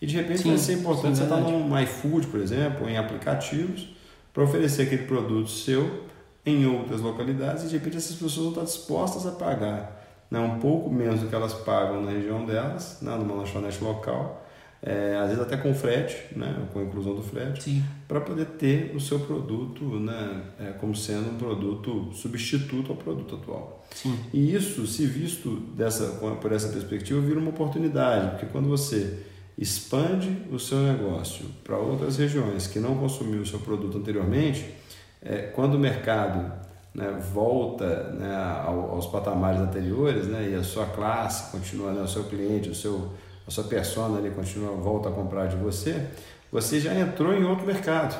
E 0.00 0.06
de 0.06 0.16
repente 0.16 0.42
sim, 0.42 0.48
vai 0.48 0.58
ser 0.58 0.72
importante 0.74 1.18
sim, 1.18 1.24
você 1.26 1.34
estar 1.34 1.40
no 1.40 1.80
iFood, 1.82 2.26
por 2.28 2.40
exemplo, 2.40 2.88
em 2.88 2.96
aplicativos, 2.96 3.88
para 4.32 4.42
oferecer 4.42 4.82
aquele 4.82 5.04
produto 5.04 5.50
seu 5.50 6.04
em 6.44 6.66
outras 6.66 7.00
localidades 7.00 7.64
e 7.64 7.66
de 7.68 7.74
repente 7.74 7.98
essas 7.98 8.16
pessoas 8.16 8.36
vão 8.36 8.48
estar 8.50 8.64
dispostas 8.64 9.26
a 9.26 9.32
pagar 9.32 10.00
né, 10.30 10.38
um 10.38 10.58
pouco 10.58 10.88
menos 10.90 11.20
do 11.20 11.28
que 11.28 11.34
elas 11.34 11.52
pagam 11.52 12.02
na 12.02 12.12
região 12.12 12.46
delas, 12.46 12.98
né, 13.02 13.14
numa 13.16 13.34
lanchonete 13.34 13.82
local, 13.82 14.46
é, 14.82 15.16
às 15.16 15.28
vezes 15.28 15.42
até 15.42 15.56
com 15.56 15.74
frete, 15.74 16.16
né, 16.34 16.66
com 16.72 16.78
a 16.78 16.82
inclusão 16.82 17.14
do 17.14 17.22
frete, 17.22 17.82
para 18.08 18.20
poder 18.20 18.46
ter 18.46 18.94
o 18.94 19.00
seu 19.00 19.18
produto 19.18 19.84
né, 19.84 20.42
é, 20.58 20.64
como 20.72 20.94
sendo 20.94 21.30
um 21.30 21.36
produto 21.36 22.10
substituto 22.14 22.92
ao 22.92 22.96
produto 22.96 23.34
atual. 23.34 23.84
Sim. 23.90 24.16
E 24.32 24.54
isso, 24.54 24.86
se 24.86 25.04
visto 25.04 25.50
dessa, 25.74 26.06
por 26.40 26.52
essa 26.52 26.68
perspectiva, 26.68 27.20
vira 27.20 27.40
uma 27.40 27.50
oportunidade, 27.50 28.30
porque 28.30 28.46
quando 28.46 28.68
você 28.68 29.26
expande 29.60 30.46
o 30.50 30.58
seu 30.58 30.78
negócio 30.78 31.44
para 31.62 31.76
outras 31.76 32.16
regiões 32.16 32.66
que 32.66 32.80
não 32.80 32.96
consumiu 32.96 33.42
o 33.42 33.46
seu 33.46 33.58
produto 33.58 33.98
anteriormente, 33.98 34.74
é, 35.22 35.42
quando 35.54 35.74
o 35.74 35.78
mercado 35.78 36.50
né, 36.94 37.22
volta 37.32 38.10
né, 38.14 38.34
aos 38.64 39.06
patamares 39.06 39.60
anteriores 39.60 40.26
né, 40.26 40.48
e 40.50 40.54
a 40.54 40.62
sua 40.62 40.86
classe 40.86 41.52
continua, 41.52 41.92
né, 41.92 42.00
o 42.00 42.08
seu 42.08 42.24
cliente, 42.24 42.70
o 42.70 42.74
seu 42.74 43.12
a 43.46 43.52
sua 43.52 43.64
persona 43.64 44.30
continua, 44.30 44.70
volta 44.76 45.08
a 45.08 45.12
comprar 45.12 45.46
de 45.46 45.56
você, 45.56 46.06
você 46.52 46.78
já 46.78 46.94
entrou 46.94 47.34
em 47.34 47.42
outro 47.42 47.66
mercado. 47.66 48.16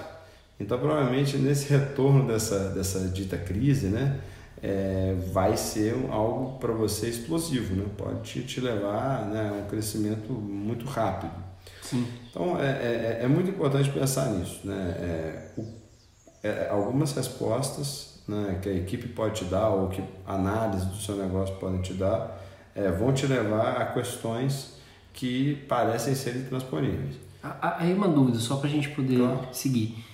Então, 0.58 0.76
provavelmente, 0.76 1.36
nesse 1.36 1.70
retorno 1.70 2.26
dessa, 2.26 2.70
dessa 2.70 2.98
dita 3.06 3.36
crise, 3.38 3.86
né, 3.86 4.18
é, 4.62 5.16
vai 5.32 5.56
ser 5.56 5.94
algo 6.10 6.58
para 6.58 6.72
você 6.72 7.08
explosivo, 7.08 7.74
né? 7.74 7.86
pode 7.96 8.20
te, 8.22 8.42
te 8.42 8.60
levar 8.60 9.26
né, 9.26 9.48
a 9.48 9.64
um 9.64 9.68
crescimento 9.68 10.32
muito 10.32 10.84
rápido. 10.86 11.32
Sim. 11.82 12.06
Então, 12.30 12.60
é, 12.60 12.68
é, 12.68 13.18
é 13.22 13.28
muito 13.28 13.50
importante 13.50 13.90
pensar 13.90 14.26
nisso. 14.26 14.60
Né? 14.64 14.94
É, 14.98 15.50
o, 15.56 15.66
é, 16.42 16.68
algumas 16.70 17.12
respostas 17.12 18.22
né, 18.28 18.58
que 18.62 18.68
a 18.68 18.74
equipe 18.74 19.08
pode 19.08 19.40
te 19.40 19.44
dar, 19.44 19.68
ou 19.70 19.88
que 19.88 20.02
análise 20.26 20.86
do 20.86 20.96
seu 20.96 21.16
negócio 21.16 21.56
podem 21.56 21.80
te 21.80 21.94
dar, 21.94 22.40
é, 22.74 22.90
vão 22.90 23.12
te 23.12 23.26
levar 23.26 23.80
a 23.80 23.86
questões 23.86 24.78
que 25.12 25.56
parecem 25.68 26.14
ser 26.14 26.36
intransponíveis. 26.36 27.16
Aí 27.42 27.92
uma 27.92 28.06
dúvida, 28.06 28.38
só 28.38 28.56
para 28.56 28.68
a 28.68 28.70
gente 28.70 28.90
poder 28.90 29.16
claro. 29.16 29.48
seguir. 29.52 30.04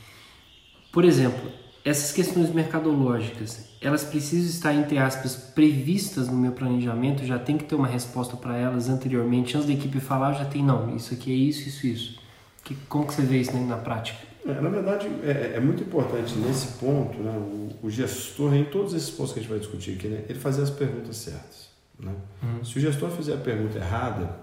Por 0.93 1.05
exemplo, 1.05 1.51
essas 1.85 2.13
questões 2.13 2.51
mercadológicas, 2.51 3.66
elas 3.81 4.05
precisam 4.05 4.49
estar, 4.49 4.75
entre 4.75 4.99
aspas, 4.99 5.37
previstas 5.37 6.29
no 6.29 6.37
meu 6.37 6.53
planejamento, 6.53 7.25
já 7.25 7.39
tem 7.39 7.59
que 7.59 7.65
ter 7.65 7.75
uma 7.75 7.87
resposta 7.87 8.37
para 8.37 8.57
elas 8.57 8.89
anteriormente, 8.89 9.57
antes 9.57 9.67
da 9.67 9.75
equipe 9.75 10.01
falar, 10.01 10.33
já 10.33 10.45
tem, 10.45 10.63
não, 10.63 10.95
isso 10.97 11.15
aqui 11.15 11.31
é 11.31 11.35
isso, 11.35 11.69
isso, 11.69 11.87
isso. 11.87 12.19
Que, 12.65 12.75
como 12.89 13.07
que 13.07 13.15
você 13.15 13.23
vê 13.23 13.39
isso 13.39 13.53
né, 13.53 13.65
na 13.67 13.77
prática? 13.77 14.19
É, 14.47 14.61
na 14.61 14.69
verdade, 14.69 15.09
é, 15.23 15.55
é, 15.57 15.61
muito 15.61 15.83
importante 15.83 16.35
nesse 16.39 16.79
ponto, 16.79 17.19
né, 17.19 17.37
o, 17.37 17.87
o, 17.87 17.91
gestor, 17.91 18.55
em 18.55 18.65
todos 18.65 18.95
esses 18.95 19.11
pontos 19.11 19.33
que 19.33 19.41
a 19.41 19.43
gente 19.43 19.51
vai 19.51 19.59
discutir 19.59 19.95
aqui, 19.95 20.09
né, 20.09 20.25
ele 20.29 20.39
fazer 20.39 20.63
as 20.63 20.71
perguntas 20.71 21.17
certas. 21.17 21.69
Né? 21.99 22.13
Uhum. 22.43 22.65
Se 22.65 22.79
o 22.79 22.81
gestor 22.81 23.11
fizer 23.11 23.35
a 23.35 23.39
pergunta 23.39 23.79
errada, 23.79 24.37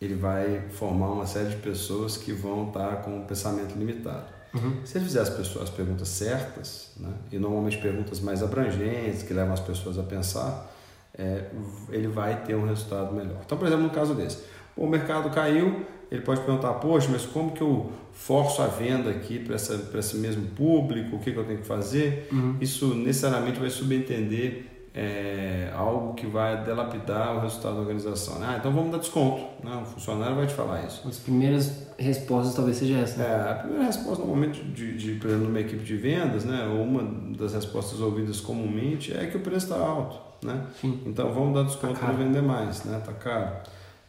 ele 0.00 0.14
vai 0.14 0.68
formar 0.70 1.12
uma 1.12 1.26
série 1.26 1.50
de 1.50 1.56
pessoas 1.56 2.16
que 2.16 2.32
vão 2.32 2.68
estar 2.68 2.96
com 3.02 3.18
um 3.18 3.24
pensamento 3.24 3.78
limitado. 3.78 4.26
Uhum. 4.54 4.84
Se 4.84 4.98
ele 4.98 5.04
fizer 5.04 5.20
as, 5.20 5.30
pessoas, 5.30 5.64
as 5.64 5.70
perguntas 5.70 6.08
certas, 6.08 6.92
né, 6.96 7.10
e 7.30 7.38
normalmente 7.38 7.78
perguntas 7.78 8.20
mais 8.20 8.42
abrangentes, 8.42 9.22
que 9.22 9.32
levam 9.32 9.54
as 9.54 9.60
pessoas 9.60 9.98
a 9.98 10.02
pensar, 10.02 10.70
é, 11.16 11.46
ele 11.90 12.08
vai 12.08 12.42
ter 12.42 12.54
um 12.54 12.66
resultado 12.66 13.14
melhor. 13.14 13.40
Então, 13.44 13.56
por 13.56 13.66
exemplo, 13.66 13.84
no 13.84 13.90
caso 13.90 14.14
desse, 14.14 14.38
o 14.76 14.86
mercado 14.86 15.30
caiu, 15.30 15.84
ele 16.10 16.22
pode 16.22 16.42
perguntar, 16.42 16.74
poxa, 16.74 17.08
mas 17.10 17.24
como 17.24 17.52
que 17.52 17.62
eu 17.62 17.90
forço 18.12 18.60
a 18.60 18.66
venda 18.66 19.10
aqui 19.10 19.38
para 19.38 19.56
esse 19.56 20.16
mesmo 20.16 20.46
público, 20.48 21.16
o 21.16 21.18
que, 21.18 21.32
que 21.32 21.38
eu 21.38 21.44
tenho 21.44 21.60
que 21.60 21.66
fazer? 21.66 22.28
Uhum. 22.30 22.56
Isso 22.60 22.94
necessariamente 22.94 23.58
vai 23.58 23.70
subentender 23.70 24.71
é, 24.94 25.72
algo 25.74 26.12
que 26.14 26.26
vai 26.26 26.62
delapidar 26.64 27.36
o 27.36 27.40
resultado 27.40 27.76
da 27.76 27.80
organização. 27.80 28.36
Ah, 28.42 28.56
então 28.58 28.70
vamos 28.72 28.92
dar 28.92 28.98
desconto. 28.98 29.42
Né? 29.64 29.80
O 29.82 29.86
funcionário 29.86 30.36
vai 30.36 30.46
te 30.46 30.52
falar 30.52 30.84
isso. 30.84 31.06
As 31.08 31.18
primeiras 31.18 31.88
respostas 31.98 32.54
talvez 32.54 32.76
seja 32.76 32.98
essa. 32.98 33.18
Né? 33.18 33.24
É, 33.24 33.50
a 33.50 33.54
primeira 33.54 33.84
resposta 33.84 34.22
normalmente 34.22 34.62
de, 34.62 34.96
de, 34.96 35.14
por 35.14 35.28
exemplo, 35.28 35.46
numa 35.46 35.60
equipe 35.60 35.82
de 35.82 35.96
vendas, 35.96 36.44
né, 36.44 36.66
ou 36.66 36.82
uma 36.82 37.02
das 37.36 37.54
respostas 37.54 38.00
ouvidas 38.00 38.40
comumente 38.40 39.16
é 39.16 39.26
que 39.26 39.36
o 39.36 39.40
preço 39.40 39.72
está 39.72 39.76
alto. 39.76 40.20
Né? 40.44 40.66
Sim. 40.80 41.00
Então 41.06 41.32
vamos 41.32 41.54
dar 41.54 41.62
desconto 41.62 41.98
tá 41.98 42.06
para 42.06 42.14
vender 42.14 42.42
mais, 42.42 42.84
né? 42.84 43.00
Tá 43.04 43.12
caro. 43.12 43.50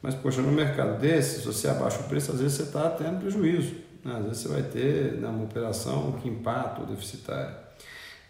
Mas 0.01 0.15
poxa, 0.15 0.41
no 0.41 0.51
mercado 0.51 0.99
desse, 0.99 1.39
se 1.39 1.45
você 1.45 1.69
abaixa 1.69 1.99
o 1.99 2.03
preço, 2.05 2.31
às 2.31 2.41
vezes 2.41 2.57
você 2.57 2.63
está 2.63 2.89
tendo 2.89 3.21
prejuízo. 3.21 3.75
Né? 4.03 4.15
Às 4.17 4.23
vezes 4.23 4.37
você 4.39 4.47
vai 4.49 4.63
ter 4.63 5.13
né, 5.13 5.29
uma 5.29 5.45
operação 5.45 6.11
que 6.13 6.27
empata 6.27 6.81
ou 6.81 6.87
deficitária. 6.87 7.55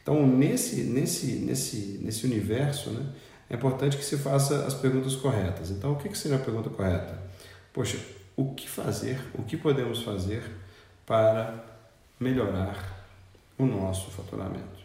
Então, 0.04 0.28
nesse, 0.28 0.84
nesse, 0.84 1.38
nesse, 1.38 2.00
nesse 2.04 2.26
universo, 2.26 2.92
né, 2.92 3.06
é 3.50 3.56
importante 3.56 3.96
que 3.96 4.04
se 4.04 4.18
faça 4.18 4.66
as 4.66 4.74
perguntas 4.74 5.16
corretas. 5.16 5.72
Então, 5.72 5.94
o 5.94 5.96
que, 5.96 6.10
que 6.10 6.18
seria 6.18 6.38
a 6.38 6.42
pergunta 6.42 6.70
correta? 6.70 7.18
Poxa, 7.72 7.98
o 8.36 8.54
que 8.54 8.70
fazer, 8.70 9.20
o 9.34 9.44
que 9.44 9.56
podemos 9.56 10.04
fazer 10.04 10.44
para 11.06 11.64
melhorar 12.20 13.08
o 13.58 13.66
nosso 13.66 14.12
faturamento? 14.12 14.84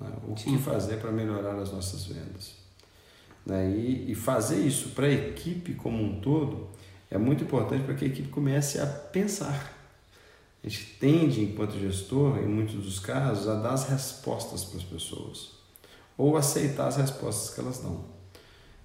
Né? 0.00 0.10
O 0.26 0.36
Sim. 0.36 0.56
que 0.56 0.62
fazer 0.62 0.96
para 0.96 1.12
melhorar 1.12 1.54
as 1.54 1.70
nossas 1.70 2.04
vendas? 2.04 2.56
Né? 3.44 3.70
E, 3.70 4.10
e 4.10 4.14
fazer 4.16 4.58
isso 4.58 4.88
para 4.90 5.06
a 5.06 5.12
equipe 5.12 5.74
como 5.74 6.02
um 6.02 6.20
todo 6.20 6.68
é 7.08 7.16
muito 7.16 7.44
importante 7.44 7.84
para 7.84 7.94
que 7.94 8.04
a 8.04 8.08
equipe 8.08 8.28
comece 8.28 8.80
a 8.80 8.86
pensar 8.86 9.75
a 10.66 10.68
gente 10.68 10.96
tende, 10.98 11.42
enquanto 11.42 11.78
gestor, 11.78 12.38
em 12.38 12.48
muitos 12.48 12.74
dos 12.74 12.98
casos, 12.98 13.46
a 13.46 13.54
dar 13.54 13.72
as 13.72 13.88
respostas 13.88 14.64
para 14.64 14.78
as 14.78 14.84
pessoas 14.84 15.52
ou 16.18 16.36
aceitar 16.36 16.88
as 16.88 16.96
respostas 16.96 17.54
que 17.54 17.60
elas 17.60 17.78
dão. 17.78 18.04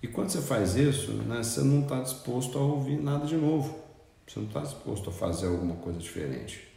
E 0.03 0.07
quando 0.07 0.29
você 0.29 0.41
faz 0.41 0.75
isso, 0.75 1.11
né, 1.13 1.41
você 1.41 1.61
não 1.61 1.81
está 1.81 1.99
disposto 2.01 2.57
a 2.59 2.61
ouvir 2.61 3.01
nada 3.01 3.25
de 3.25 3.35
novo, 3.35 3.79
você 4.27 4.39
não 4.39 4.47
está 4.47 4.59
disposto 4.59 5.09
a 5.09 5.13
fazer 5.13 5.47
alguma 5.47 5.75
coisa 5.75 5.97
diferente. 5.97 6.67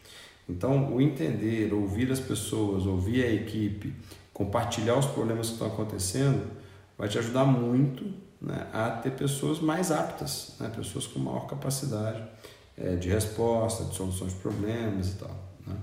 Então, 0.49 0.95
o 0.95 1.01
entender, 1.01 1.75
ouvir 1.75 2.11
as 2.11 2.21
pessoas, 2.21 2.87
ouvir 2.87 3.25
a 3.25 3.31
equipe, 3.31 3.95
compartilhar 4.33 4.99
os 4.99 5.07
problemas 5.07 5.49
que 5.49 5.53
estão 5.55 5.67
acontecendo, 5.67 6.51
vai 6.97 7.09
te 7.09 7.19
ajudar 7.19 7.45
muito 7.45 8.05
né, 8.41 8.69
a 8.73 8.91
ter 8.91 9.11
pessoas 9.11 9.61
mais 9.61 9.91
aptas, 9.91 10.57
né, 10.61 10.71
pessoas 10.75 11.07
com 11.07 11.19
maior 11.19 11.47
capacidade 11.47 12.23
é, 12.77 12.97
de 12.97 13.09
resposta, 13.09 13.85
de 13.85 13.95
soluções 13.95 14.33
de 14.33 14.39
problemas 14.39 15.09
e 15.13 15.15
tal. 15.15 15.31
Né? 15.67 15.77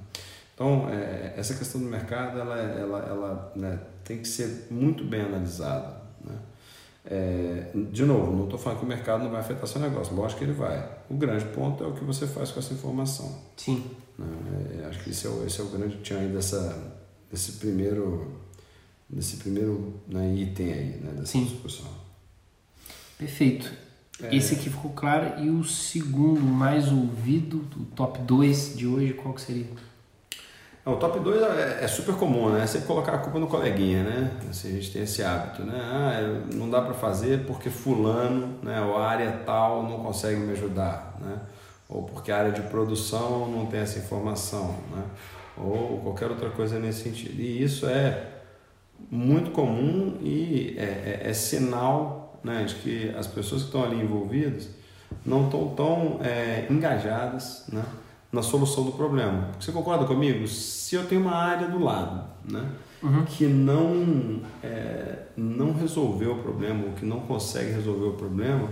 Então, 0.53 0.89
é, 0.89 1.33
essa 1.37 1.53
questão 1.53 1.81
do 1.81 1.87
mercado 1.87 2.39
ela, 2.39 2.57
ela, 2.57 2.99
ela 2.99 3.53
né, 3.55 3.79
tem 4.03 4.19
que 4.19 4.27
ser 4.27 4.67
muito 4.69 5.03
bem 5.03 5.21
analisada. 5.21 6.01
Né? 6.23 6.35
É, 7.05 7.71
de 7.91 8.05
novo, 8.05 8.31
não 8.31 8.43
estou 8.43 8.59
falando 8.59 8.79
que 8.79 8.85
o 8.85 8.87
mercado 8.87 9.23
não 9.23 9.31
vai 9.31 9.39
afetar 9.39 9.65
seu 9.65 9.81
negócio, 9.81 10.15
lógico 10.15 10.39
que 10.39 10.45
ele 10.45 10.53
vai. 10.53 10.87
O 11.09 11.15
grande 11.15 11.45
ponto 11.45 11.83
é 11.83 11.87
o 11.87 11.93
que 11.93 12.03
você 12.03 12.27
faz 12.27 12.51
com 12.51 12.59
essa 12.59 12.73
informação. 12.73 13.39
Sim. 13.57 13.83
Né? 14.17 14.81
É, 14.83 14.85
acho 14.85 15.03
que 15.03 15.09
esse 15.09 15.25
é 15.25 15.29
o, 15.29 15.45
esse 15.45 15.59
é 15.59 15.63
o 15.63 15.67
grande 15.67 16.13
aí 16.13 16.27
dessa, 16.27 16.93
desse 17.31 17.53
primeiro, 17.53 18.31
desse 19.09 19.37
primeiro 19.37 19.99
né, 20.07 20.33
item 20.35 20.73
aí, 20.73 20.99
né, 21.01 21.11
dessa 21.13 21.31
Sim. 21.31 21.45
discussão. 21.45 21.89
Perfeito. 23.17 23.71
É. 24.23 24.35
Esse 24.35 24.55
aqui 24.55 24.69
ficou 24.69 24.91
claro. 24.91 25.41
E 25.43 25.49
o 25.49 25.63
segundo 25.63 26.41
mais 26.41 26.91
ouvido, 26.91 27.65
o 27.75 27.85
top 27.95 28.19
2 28.19 28.77
de 28.77 28.87
hoje, 28.87 29.13
qual 29.13 29.33
que 29.33 29.41
seria? 29.41 29.65
o 30.83 30.95
top 30.95 31.19
2 31.19 31.41
é, 31.41 31.83
é, 31.83 31.87
super 31.87 32.15
comum, 32.15 32.49
né? 32.49 32.65
Você 32.65 32.81
colocar 32.81 33.13
a 33.13 33.17
culpa 33.19 33.37
no 33.37 33.47
coleguinha, 33.47 34.03
né? 34.03 34.31
Assim, 34.49 34.69
a 34.69 34.71
gente 34.71 34.91
tem 34.91 35.03
esse 35.03 35.21
hábito, 35.21 35.63
né? 35.63 35.79
Ah, 35.79 36.53
não 36.55 36.69
dá 36.69 36.81
para 36.81 36.93
fazer 36.93 37.45
porque 37.45 37.69
fulano, 37.69 38.57
né? 38.63 38.81
Ou 38.81 38.97
a 38.97 39.07
área 39.07 39.31
tal 39.45 39.83
não 39.83 39.99
consegue 39.99 40.39
me 40.39 40.53
ajudar, 40.53 41.17
né? 41.21 41.39
Ou 41.87 42.03
porque 42.03 42.31
a 42.31 42.37
área 42.37 42.51
de 42.51 42.61
produção 42.61 43.47
não 43.51 43.67
tem 43.67 43.79
essa 43.79 43.99
informação, 43.99 44.75
né? 44.91 45.03
Ou 45.55 45.99
qualquer 45.99 46.29
outra 46.29 46.49
coisa 46.49 46.79
nesse 46.79 47.03
sentido. 47.03 47.39
E 47.39 47.61
isso 47.61 47.85
é 47.85 48.27
muito 49.09 49.51
comum 49.51 50.17
e 50.21 50.75
é, 50.77 51.21
é, 51.23 51.29
é 51.29 51.33
sinal 51.33 52.20
né, 52.43 52.63
de 52.63 52.75
que 52.75 53.09
as 53.17 53.27
pessoas 53.27 53.61
que 53.61 53.67
estão 53.67 53.83
ali 53.83 54.01
envolvidas 54.01 54.69
não 55.25 55.45
estão 55.45 55.69
tão 55.69 56.19
é, 56.21 56.67
engajadas 56.69 57.65
né, 57.71 57.83
na 58.31 58.41
solução 58.41 58.83
do 58.83 58.91
problema. 58.93 59.49
Você 59.59 59.71
concorda 59.71 60.05
comigo? 60.05 60.47
Se 60.47 60.95
eu 60.95 61.05
tenho 61.05 61.21
uma 61.21 61.35
área 61.35 61.67
do 61.67 61.83
lado 61.83 62.23
né, 62.49 62.65
uhum. 63.03 63.25
que 63.25 63.45
não, 63.45 64.41
é, 64.63 65.23
não 65.35 65.73
resolveu 65.73 66.33
o 66.33 66.37
problema, 66.39 66.85
ou 66.85 66.93
que 66.93 67.05
não 67.05 67.19
consegue 67.21 67.71
resolver 67.71 68.05
o 68.05 68.13
problema, 68.13 68.69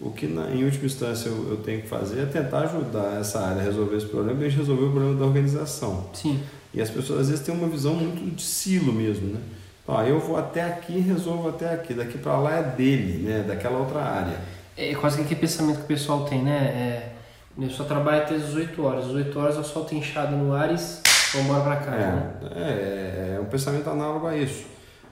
o 0.00 0.10
que 0.10 0.26
na, 0.26 0.50
em 0.50 0.64
última 0.64 0.86
instância 0.86 1.28
eu, 1.28 1.50
eu, 1.50 1.56
tenho 1.58 1.82
que 1.82 1.88
fazer 1.88 2.20
é 2.20 2.26
tentar 2.26 2.60
ajudar 2.60 3.20
essa 3.20 3.40
área 3.40 3.62
a 3.62 3.64
resolver 3.64 3.96
esse 3.96 4.06
problema 4.06 4.42
e 4.42 4.46
a 4.46 4.48
gente 4.48 4.58
resolver 4.58 4.84
o 4.84 4.90
problema 4.90 5.16
da 5.16 5.24
organização. 5.24 6.10
Sim. 6.12 6.40
E 6.72 6.80
as 6.80 6.90
pessoas 6.90 7.20
às 7.20 7.28
vezes 7.30 7.44
têm 7.44 7.54
uma 7.54 7.68
visão 7.68 7.94
muito 7.94 8.34
de 8.34 8.42
silo 8.42 8.92
mesmo, 8.92 9.28
né? 9.28 9.40
Ó, 9.86 10.02
eu 10.02 10.18
vou 10.18 10.36
até 10.36 10.62
aqui 10.62 10.94
e 10.94 11.00
resolvo 11.00 11.48
até 11.48 11.74
aqui. 11.74 11.94
Daqui 11.94 12.18
para 12.18 12.38
lá 12.38 12.58
é 12.58 12.62
dele, 12.62 13.22
né? 13.22 13.44
Daquela 13.46 13.78
outra 13.78 14.00
área. 14.00 14.36
É 14.76 14.94
quase 14.94 15.18
que 15.18 15.22
aquele 15.24 15.40
pensamento 15.40 15.78
que 15.78 15.84
o 15.84 15.86
pessoal 15.86 16.24
tem, 16.24 16.42
né? 16.42 16.56
É, 16.56 17.12
eu 17.58 17.70
só 17.70 17.84
trabalho 17.84 18.22
até 18.22 18.34
as 18.34 18.46
18 18.46 18.82
horas. 18.82 19.04
Às 19.04 19.12
18 19.12 19.38
horas 19.38 19.56
eu 19.56 19.64
solto 19.64 19.94
enxada 19.94 20.34
no 20.34 20.54
ar 20.54 20.72
e 20.72 20.76
vou 20.76 21.42
embora 21.42 21.62
para 21.62 21.76
casa. 21.76 21.96
É, 21.96 22.04
né? 22.04 22.50
é, 22.56 23.34
é, 23.36 23.40
um 23.40 23.44
pensamento 23.44 23.88
análogo 23.90 24.26
a 24.26 24.36
isso. 24.36 24.64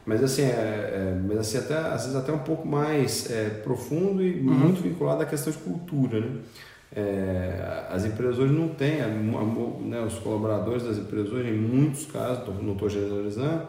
Mas 0.05 0.23
assim, 0.25 0.43
é, 0.43 0.47
é, 0.47 1.21
mas 1.23 1.39
assim 1.39 1.59
até, 1.59 1.77
às 1.77 2.03
vezes 2.03 2.17
até 2.17 2.33
um 2.33 2.41
pouco 2.41 2.67
mais 2.67 3.31
é, 3.31 3.51
profundo 3.63 4.23
e 4.23 4.41
uhum. 4.41 4.55
muito 4.55 4.83
vinculado 4.83 5.23
à 5.23 5.27
questão 5.27 5.53
de 5.53 5.59
cultura, 5.59 6.21
né? 6.21 6.41
É, 6.95 7.87
as 7.91 8.05
empresas 8.05 8.39
hoje 8.39 8.53
não 8.53 8.69
têm, 8.69 8.99
né, 9.81 10.01
os 10.03 10.19
colaboradores 10.19 10.83
das 10.83 10.99
empresas 10.99 11.33
hoje, 11.33 11.49
em 11.49 11.57
muitos 11.57 12.05
casos, 12.05 12.45
não 12.63 12.75
estou 12.75 12.87
generalizando, 12.87 13.63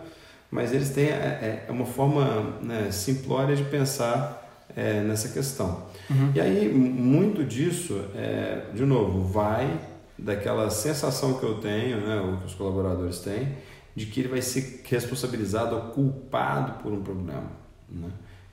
mas 0.53 0.71
eles 0.71 0.91
têm 0.91 1.05
é, 1.05 1.65
é 1.67 1.71
uma 1.71 1.85
forma 1.85 2.59
né, 2.61 2.91
simplória 2.91 3.55
de 3.55 3.63
pensar 3.63 4.67
é, 4.75 5.01
nessa 5.01 5.29
questão. 5.29 5.87
Uhum. 6.07 6.31
E 6.35 6.39
aí, 6.39 6.69
muito 6.69 7.43
disso, 7.43 7.99
é, 8.15 8.65
de 8.71 8.85
novo, 8.85 9.23
vai 9.23 9.79
daquela 10.15 10.69
sensação 10.69 11.39
que 11.39 11.43
eu 11.43 11.55
tenho, 11.55 11.97
né, 12.01 12.21
ou 12.21 12.37
que 12.37 12.45
os 12.45 12.53
colaboradores 12.53 13.17
têm, 13.17 13.57
de 13.95 14.05
que 14.05 14.19
ele 14.19 14.27
vai 14.27 14.43
ser 14.43 14.83
responsabilizado 14.85 15.75
ou 15.75 15.81
culpado 15.91 16.83
por 16.83 16.93
um 16.93 17.01
problema. 17.01 17.49
Né? 17.89 18.09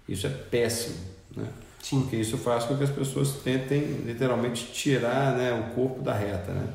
Isso 0.09 0.27
é 0.27 0.31
péssimo. 0.31 0.97
Né? 1.37 1.49
Sim. 1.83 2.01
Porque 2.01 2.17
isso 2.17 2.39
faz 2.39 2.65
com 2.65 2.79
que 2.79 2.85
as 2.85 2.91
pessoas 2.91 3.35
tentem 3.45 3.81
literalmente 4.07 4.73
tirar 4.73 5.37
né, 5.37 5.53
o 5.53 5.75
corpo 5.75 6.01
da 6.01 6.15
reta. 6.15 6.51
Né? 6.51 6.67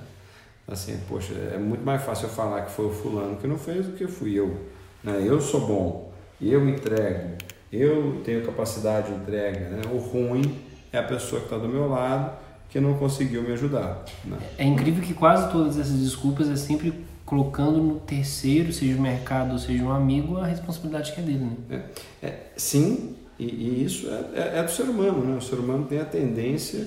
Assim, 0.67 1.00
poxa, 1.10 1.34
é 1.34 1.58
muito 1.58 1.84
mais 1.84 2.03
fácil 2.03 2.27
eu 2.27 2.32
falar 2.32 2.62
que 2.62 2.72
foi 2.72 2.86
o 2.86 2.91
fulano 2.91 3.38
que 3.38 3.48
não 3.48 3.58
fez 3.58 3.88
do 3.88 3.94
que 3.94 4.05
fui 4.05 4.36
eu. 4.36 4.75
Né? 5.05 5.24
Eu 5.25 5.39
sou 5.39 5.65
bom, 5.65 6.12
eu 6.41 6.67
entrego, 6.67 7.35
eu 7.71 8.21
tenho 8.24 8.43
capacidade 8.43 9.09
de 9.09 9.15
entrega. 9.15 9.69
Né? 9.69 9.81
O 9.93 9.97
ruim 9.97 10.55
é 10.91 10.97
a 10.97 11.03
pessoa 11.03 11.39
que 11.41 11.47
está 11.47 11.57
do 11.57 11.69
meu 11.69 11.88
lado 11.88 12.45
que 12.69 12.79
não 12.79 12.95
conseguiu 12.95 13.41
me 13.41 13.53
ajudar. 13.53 14.03
Né? 14.25 14.38
É 14.57 14.65
incrível 14.65 15.01
que 15.01 15.13
quase 15.13 15.50
todas 15.51 15.77
essas 15.79 15.97
desculpas 15.97 16.50
é 16.50 16.55
sempre 16.57 16.93
colocando 17.25 17.81
no 17.81 18.00
terceiro, 18.00 18.74
seja 18.74 18.97
o 18.97 19.01
mercado 19.01 19.53
ou 19.53 19.59
seja 19.59 19.83
um 19.83 19.91
amigo, 19.91 20.38
a 20.38 20.45
responsabilidade 20.45 21.13
que 21.13 21.21
é 21.21 21.24
dele. 21.24 21.51
Né? 21.69 21.83
É, 22.21 22.27
é 22.27 22.39
sim, 22.57 23.15
e, 23.39 23.45
e 23.45 23.83
isso 23.83 24.07
é, 24.09 24.39
é, 24.39 24.59
é, 24.59 24.63
do 24.63 24.71
ser 24.71 24.83
humano. 24.83 25.24
Né? 25.24 25.38
O 25.38 25.41
ser 25.41 25.55
humano 25.55 25.85
tem 25.85 26.00
a 26.00 26.05
tendência 26.05 26.85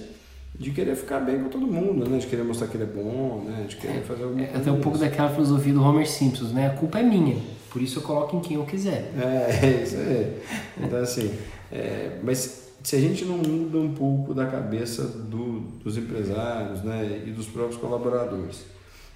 de 0.59 0.71
querer 0.73 0.95
ficar 0.97 1.21
bem 1.21 1.43
com 1.43 1.49
todo 1.49 1.67
mundo, 1.67 2.09
né? 2.09 2.19
de 2.19 2.27
querer 2.27 2.45
mostrar 2.45 2.69
que 2.69 2.77
ele 2.77 2.85
é 2.85 2.87
bom, 2.87 3.45
né? 3.47 3.65
de 3.69 3.77
querer 3.77 4.03
fazer 4.03 4.25
alguma 4.25 4.45
coisa. 4.45 4.59
É 4.59 4.61
até 4.61 4.71
um 4.71 4.81
pouco 4.81 4.99
daquela 4.99 5.31
filosofia 5.31 5.73
do 5.73 5.83
Homer 5.83 6.09
Simpson, 6.09 6.47
né? 6.47 6.67
a 6.67 6.71
culpa 6.71 6.99
é 6.99 7.03
minha, 7.03 7.37
por 7.71 7.83
isso 7.83 7.99
eu 7.99 8.03
coloco 8.03 8.37
em 8.37 8.41
quem 8.41 8.57
eu 8.57 8.65
quiser. 8.65 9.13
É, 9.17 9.67
é 9.67 9.83
isso 9.83 9.97
aí. 9.97 10.43
Então, 10.79 10.99
assim, 11.01 11.35
é, 11.71 12.19
mas 12.23 12.69
se 12.83 12.97
a 12.97 13.01
gente 13.01 13.25
não 13.25 13.39
muda 13.39 13.79
um 13.79 13.95
pouco 13.95 14.33
da 14.33 14.47
cabeça 14.47 15.05
do, 15.05 15.61
dos 15.83 15.97
empresários 15.97 16.83
né, 16.83 17.23
e 17.27 17.31
dos 17.31 17.47
próprios 17.47 17.81
colaboradores 17.81 18.65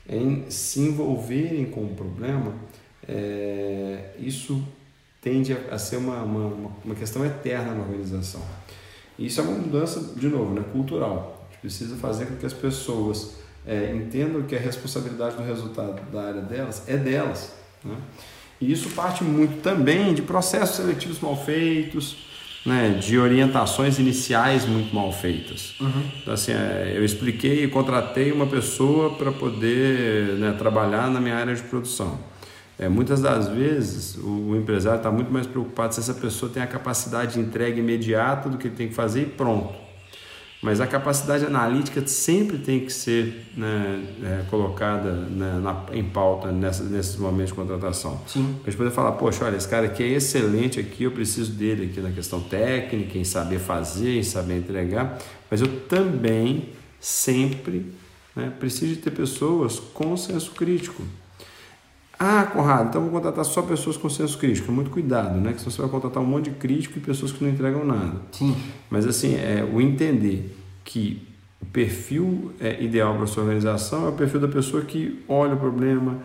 em 0.08 0.50
se 0.50 0.80
envolverem 0.80 1.66
com 1.66 1.84
o 1.84 1.94
problema, 1.94 2.54
é, 3.06 4.10
isso 4.18 4.62
tende 5.20 5.52
a, 5.52 5.74
a 5.74 5.78
ser 5.78 5.96
uma, 5.96 6.22
uma, 6.22 6.72
uma, 6.84 6.94
questão 6.94 7.24
eterna 7.24 7.72
na 7.72 7.82
organização. 7.82 8.42
Isso 9.18 9.40
é 9.40 9.44
uma 9.44 9.58
mudança, 9.58 10.14
de 10.16 10.28
novo, 10.28 10.54
né, 10.54 10.64
cultural. 10.72 11.46
A 11.48 11.52
gente 11.52 11.60
precisa 11.60 11.96
fazer 11.96 12.26
com 12.26 12.36
que 12.36 12.46
as 12.46 12.52
pessoas 12.52 13.36
é, 13.64 13.94
entendam 13.94 14.42
que 14.42 14.56
a 14.56 14.58
responsabilidade 14.58 15.36
do 15.36 15.42
resultado 15.42 16.10
da 16.10 16.22
área 16.22 16.42
delas 16.42 16.82
é 16.88 16.96
delas. 16.96 17.52
Né? 17.84 17.96
E 18.62 18.70
isso 18.70 18.90
parte 18.90 19.24
muito 19.24 19.60
também 19.60 20.14
de 20.14 20.22
processos 20.22 20.76
seletivos 20.76 21.20
mal 21.20 21.36
feitos, 21.36 22.16
né, 22.64 22.90
de 22.90 23.18
orientações 23.18 23.98
iniciais 23.98 24.64
muito 24.64 24.94
mal 24.94 25.12
feitas. 25.12 25.74
Uhum. 25.80 26.02
Então, 26.20 26.32
assim, 26.32 26.52
é, 26.52 26.92
eu 26.94 27.04
expliquei 27.04 27.64
e 27.64 27.68
contratei 27.68 28.30
uma 28.30 28.46
pessoa 28.46 29.10
para 29.16 29.32
poder 29.32 30.34
né, 30.38 30.54
trabalhar 30.56 31.10
na 31.10 31.20
minha 31.20 31.34
área 31.34 31.54
de 31.54 31.62
produção. 31.62 32.20
É, 32.78 32.88
muitas 32.88 33.20
das 33.20 33.48
vezes 33.48 34.16
o, 34.16 34.50
o 34.50 34.56
empresário 34.56 34.98
está 34.98 35.10
muito 35.10 35.32
mais 35.32 35.46
preocupado 35.46 35.94
se 35.94 36.00
essa 36.00 36.14
pessoa 36.14 36.50
tem 36.50 36.62
a 36.62 36.66
capacidade 36.66 37.34
de 37.34 37.40
entrega 37.40 37.78
imediata 37.78 38.48
do 38.48 38.56
que 38.56 38.68
ele 38.68 38.76
tem 38.76 38.88
que 38.88 38.94
fazer 38.94 39.22
e 39.22 39.26
pronto. 39.26 39.74
Mas 40.62 40.80
a 40.80 40.86
capacidade 40.86 41.44
analítica 41.44 42.06
sempre 42.06 42.56
tem 42.56 42.78
que 42.80 42.92
ser 42.92 43.46
né, 43.56 44.00
é, 44.22 44.44
colocada 44.48 45.10
né, 45.10 45.58
na, 45.60 45.84
em 45.92 46.04
pauta 46.04 46.52
nessa, 46.52 46.84
nesses 46.84 47.16
momentos 47.16 47.48
de 47.48 47.54
contratação. 47.54 48.20
Sim. 48.28 48.54
A 48.62 48.70
gente 48.70 48.76
poder 48.76 48.92
falar, 48.92 49.12
poxa, 49.12 49.44
olha, 49.44 49.56
esse 49.56 49.66
cara 49.66 49.86
aqui 49.86 50.04
é 50.04 50.06
excelente 50.06 50.78
aqui, 50.78 51.02
eu 51.02 51.10
preciso 51.10 51.50
dele 51.50 51.86
aqui 51.86 52.00
na 52.00 52.12
questão 52.12 52.40
técnica, 52.40 53.18
em 53.18 53.24
saber 53.24 53.58
fazer, 53.58 54.18
em 54.18 54.22
saber 54.22 54.58
entregar, 54.58 55.18
mas 55.50 55.60
eu 55.60 55.80
também 55.88 56.68
sempre 57.00 57.92
né, 58.36 58.52
preciso 58.60 58.94
de 58.94 59.00
ter 59.00 59.10
pessoas 59.10 59.80
com 59.80 60.16
senso 60.16 60.52
crítico. 60.52 61.02
Ah, 62.24 62.46
Conrado, 62.46 62.88
então 62.88 63.02
vou 63.02 63.10
contratar 63.10 63.44
só 63.44 63.62
pessoas 63.62 63.96
com 63.96 64.08
senso 64.08 64.38
crítico. 64.38 64.70
Muito 64.70 64.92
cuidado, 64.92 65.40
né? 65.40 65.52
Que 65.52 65.58
senão 65.58 65.72
você 65.72 65.82
vai 65.82 65.90
contratar 65.90 66.22
um 66.22 66.26
monte 66.26 66.50
de 66.50 66.56
crítico 66.56 66.96
e 66.96 67.00
pessoas 67.00 67.32
que 67.32 67.42
não 67.42 67.50
entregam 67.50 67.84
nada. 67.84 68.20
Sim. 68.30 68.54
Mas 68.88 69.04
assim, 69.08 69.34
é, 69.34 69.68
o 69.72 69.80
entender 69.80 70.56
que 70.84 71.26
o 71.60 71.66
perfil 71.66 72.52
é, 72.60 72.80
ideal 72.80 73.16
para 73.16 73.26
sua 73.26 73.42
organização 73.42 74.06
é 74.06 74.10
o 74.10 74.12
perfil 74.12 74.38
da 74.38 74.46
pessoa 74.46 74.84
que 74.84 75.20
olha 75.28 75.54
o 75.54 75.56
problema, 75.56 76.18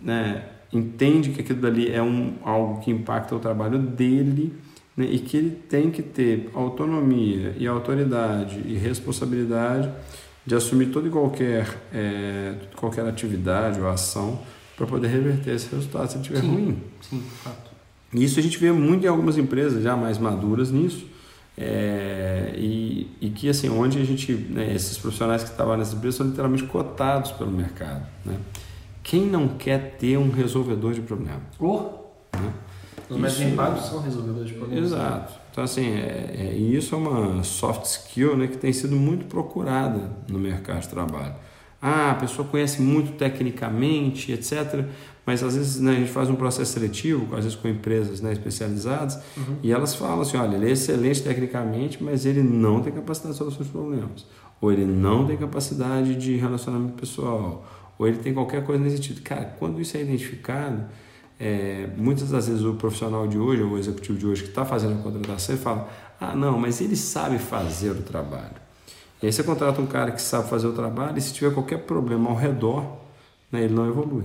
né? 0.00 0.44
entende 0.72 1.30
que 1.30 1.40
aquilo 1.40 1.60
dali 1.60 1.92
é 1.92 2.00
um, 2.00 2.34
algo 2.44 2.80
que 2.80 2.92
impacta 2.92 3.34
o 3.34 3.40
trabalho 3.40 3.76
dele 3.76 4.54
né? 4.96 5.04
e 5.10 5.18
que 5.18 5.36
ele 5.36 5.50
tem 5.50 5.90
que 5.90 6.00
ter 6.00 6.48
autonomia 6.54 7.56
e 7.58 7.66
autoridade 7.66 8.62
e 8.64 8.74
responsabilidade 8.74 9.90
de 10.46 10.54
assumir 10.54 10.86
toda 10.86 11.08
e 11.08 11.10
qualquer, 11.10 11.66
é, 11.92 12.54
qualquer 12.76 13.04
atividade 13.04 13.80
ou 13.80 13.88
ação 13.88 14.38
para 14.80 14.86
poder 14.86 15.08
reverter 15.08 15.54
esse 15.54 15.68
resultado 15.74 16.08
se 16.08 16.16
ele 16.16 16.22
estiver 16.22 16.40
ruim. 16.40 16.82
Sim, 17.02 17.22
fato. 17.44 17.70
Isso 18.14 18.40
a 18.40 18.42
gente 18.42 18.56
vê 18.56 18.72
muito 18.72 19.04
em 19.04 19.08
algumas 19.08 19.36
empresas 19.36 19.82
já 19.82 19.94
mais 19.94 20.16
maduras 20.16 20.70
nisso. 20.70 21.06
É, 21.58 22.54
e, 22.56 23.06
e, 23.20 23.28
que 23.28 23.50
assim, 23.50 23.68
onde 23.68 24.00
a 24.00 24.04
gente, 24.04 24.32
né, 24.32 24.74
esses 24.74 24.96
profissionais 24.96 25.44
que 25.44 25.50
estavam 25.50 25.76
nessa 25.76 25.94
empresa 25.94 26.16
são 26.16 26.26
literalmente 26.28 26.62
cotados 26.62 27.30
pelo 27.32 27.50
mercado. 27.50 28.06
Né? 28.24 28.38
Quem 29.02 29.26
não 29.26 29.48
quer 29.48 29.96
ter 29.98 30.16
um 30.16 30.30
resolvedor 30.30 30.94
de 30.94 31.02
problema? 31.02 31.42
Oh. 31.58 31.80
Né? 32.32 32.52
Os 33.10 33.18
mais 33.18 33.36
pagos 33.54 33.84
são 33.84 34.00
resolvedores 34.00 34.48
de 34.48 34.54
problemas. 34.54 34.84
Exato. 34.86 35.34
Então, 35.52 35.64
assim, 35.64 35.90
é, 35.90 36.36
é, 36.38 36.54
isso 36.56 36.94
é 36.94 36.98
uma 36.98 37.44
soft 37.44 37.84
skill 37.84 38.34
né, 38.34 38.46
que 38.46 38.56
tem 38.56 38.72
sido 38.72 38.96
muito 38.96 39.26
procurada 39.26 40.10
no 40.26 40.38
mercado 40.38 40.80
de 40.80 40.88
trabalho. 40.88 41.34
Ah, 41.82 42.10
a 42.10 42.14
pessoa 42.14 42.46
conhece 42.46 42.82
muito 42.82 43.12
tecnicamente, 43.12 44.32
etc. 44.32 44.84
Mas 45.24 45.42
às 45.42 45.56
vezes 45.56 45.80
né, 45.80 45.92
a 45.92 45.94
gente 45.94 46.10
faz 46.10 46.28
um 46.28 46.34
processo 46.34 46.72
seletivo, 46.72 47.34
às 47.34 47.44
vezes 47.44 47.56
com 47.56 47.68
empresas 47.68 48.20
né, 48.20 48.32
especializadas, 48.32 49.16
uhum. 49.36 49.56
e 49.62 49.72
elas 49.72 49.94
falam 49.94 50.20
assim: 50.20 50.36
olha, 50.36 50.56
ele 50.56 50.68
é 50.68 50.72
excelente 50.72 51.22
tecnicamente, 51.22 52.02
mas 52.02 52.26
ele 52.26 52.42
não 52.42 52.82
tem 52.82 52.92
capacidade 52.92 53.32
de 53.32 53.38
solução 53.38 53.62
de 53.62 53.70
problemas. 53.70 54.26
Ou 54.60 54.70
ele 54.70 54.84
não 54.84 55.26
tem 55.26 55.38
capacidade 55.38 56.14
de 56.16 56.36
relacionamento 56.36 56.92
pessoal. 56.94 57.66
Ou 57.98 58.06
ele 58.06 58.18
tem 58.18 58.34
qualquer 58.34 58.64
coisa 58.64 58.82
nesse 58.82 58.96
sentido. 58.96 59.22
Cara, 59.22 59.44
quando 59.58 59.80
isso 59.80 59.96
é 59.96 60.02
identificado, 60.02 60.84
é, 61.38 61.88
muitas 61.96 62.30
das 62.30 62.48
vezes 62.48 62.62
o 62.62 62.74
profissional 62.74 63.26
de 63.26 63.38
hoje, 63.38 63.62
ou 63.62 63.70
o 63.70 63.78
executivo 63.78 64.18
de 64.18 64.26
hoje 64.26 64.42
que 64.42 64.48
está 64.50 64.66
fazendo 64.66 65.00
a 65.00 65.02
contratação, 65.02 65.54
ele 65.54 65.62
fala: 65.62 65.88
ah, 66.20 66.34
não, 66.34 66.58
mas 66.58 66.82
ele 66.82 66.96
sabe 66.96 67.38
fazer 67.38 67.92
o 67.92 68.02
trabalho. 68.02 68.69
E 69.22 69.26
aí 69.26 69.32
você 69.32 69.42
contrata 69.42 69.80
um 69.80 69.86
cara 69.86 70.12
que 70.12 70.22
sabe 70.22 70.48
fazer 70.48 70.66
o 70.66 70.72
trabalho 70.72 71.18
e 71.18 71.20
se 71.20 71.32
tiver 71.32 71.52
qualquer 71.52 71.78
problema 71.78 72.30
ao 72.30 72.36
redor, 72.36 72.84
né, 73.52 73.62
ele 73.62 73.74
não 73.74 73.86
evolui. 73.86 74.24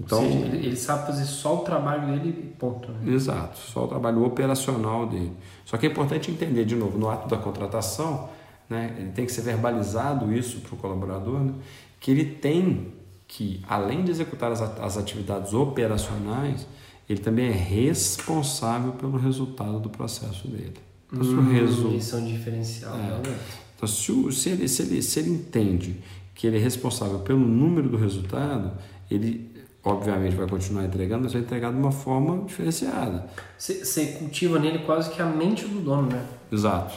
Então, 0.00 0.20
seja, 0.20 0.56
ele 0.56 0.76
sabe 0.76 1.06
fazer 1.06 1.24
só 1.24 1.56
o 1.56 1.60
trabalho 1.60 2.06
dele 2.06 2.54
ponto. 2.58 2.90
Né? 2.90 3.12
Exato, 3.12 3.58
só 3.58 3.84
o 3.84 3.88
trabalho 3.88 4.24
operacional 4.24 5.06
dele. 5.06 5.32
Só 5.64 5.76
que 5.76 5.86
é 5.86 5.90
importante 5.90 6.30
entender, 6.30 6.64
de 6.64 6.74
novo, 6.74 6.98
no 6.98 7.10
ato 7.10 7.28
da 7.28 7.36
contratação, 7.36 8.30
né, 8.68 8.96
ele 8.98 9.10
tem 9.12 9.26
que 9.26 9.32
ser 9.32 9.42
verbalizado 9.42 10.32
isso 10.32 10.60
para 10.60 10.74
o 10.74 10.78
colaborador, 10.78 11.40
né, 11.40 11.52
que 12.00 12.10
ele 12.10 12.24
tem 12.24 12.94
que, 13.28 13.62
além 13.68 14.04
de 14.04 14.10
executar 14.10 14.50
as, 14.50 14.60
as 14.60 14.96
atividades 14.96 15.52
operacionais, 15.52 16.66
ele 17.08 17.20
também 17.20 17.48
é 17.48 17.52
responsável 17.52 18.92
pelo 18.92 19.18
resultado 19.18 19.78
do 19.78 19.90
processo 19.90 20.48
dele. 20.48 20.74
Então, 21.12 21.26
hum, 21.26 21.52
resu... 21.52 21.88
Isso 21.88 22.16
é 22.16 22.18
um 22.18 22.24
diferencial. 22.24 22.94
É. 22.94 23.36
Então, 23.82 23.92
se, 23.92 24.12
o, 24.12 24.30
se, 24.30 24.50
ele, 24.50 24.68
se, 24.68 24.82
ele, 24.82 25.02
se 25.02 25.18
ele 25.18 25.30
entende 25.30 25.96
que 26.36 26.46
ele 26.46 26.56
é 26.56 26.60
responsável 26.60 27.18
pelo 27.18 27.40
número 27.40 27.88
do 27.88 27.96
resultado, 27.96 28.70
ele 29.10 29.50
obviamente 29.82 30.36
vai 30.36 30.46
continuar 30.46 30.84
entregando, 30.84 31.24
mas 31.24 31.32
vai 31.32 31.42
entregar 31.42 31.72
de 31.72 31.78
uma 31.78 31.90
forma 31.90 32.44
diferenciada. 32.46 33.26
Você 33.58 34.06
cultiva 34.20 34.60
nele 34.60 34.78
quase 34.80 35.10
que 35.10 35.20
a 35.20 35.26
mente 35.26 35.66
do 35.66 35.80
dono, 35.80 36.08
né? 36.08 36.24
Exato, 36.52 36.96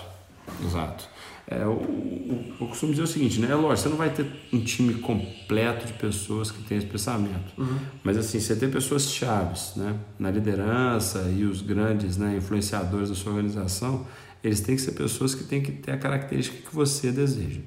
exato. 0.63 1.09
É, 1.47 1.65
o, 1.65 1.71
o, 1.71 2.55
eu 2.61 2.67
costumo 2.67 2.91
dizer 2.91 3.03
o 3.03 3.07
seguinte, 3.07 3.39
né? 3.39 3.51
É 3.51 3.55
lógico, 3.55 3.77
você 3.77 3.89
não 3.89 3.97
vai 3.97 4.11
ter 4.11 4.27
um 4.53 4.59
time 4.59 4.93
completo 4.95 5.87
de 5.87 5.93
pessoas 5.93 6.51
que 6.51 6.61
têm 6.63 6.77
esse 6.77 6.87
pensamento. 6.87 7.51
Uhum. 7.57 7.79
Mas 8.03 8.15
assim, 8.15 8.39
você 8.39 8.55
tem 8.55 8.69
pessoas 8.69 9.09
chaves, 9.09 9.73
né? 9.75 9.95
Na 10.19 10.29
liderança 10.29 11.31
e 11.35 11.45
os 11.45 11.61
grandes 11.61 12.15
né, 12.17 12.37
influenciadores 12.37 13.09
da 13.09 13.15
sua 13.15 13.31
organização, 13.31 14.05
eles 14.45 14.62
têm 14.62 14.75
que 14.75 14.81
ser 14.81 14.91
pessoas 14.91 15.34
que 15.34 15.43
têm 15.43 15.62
que 15.62 15.71
ter 15.71 15.91
a 15.91 15.97
característica 15.97 16.58
que 16.69 16.75
você 16.75 17.12
deseja. 17.12 17.62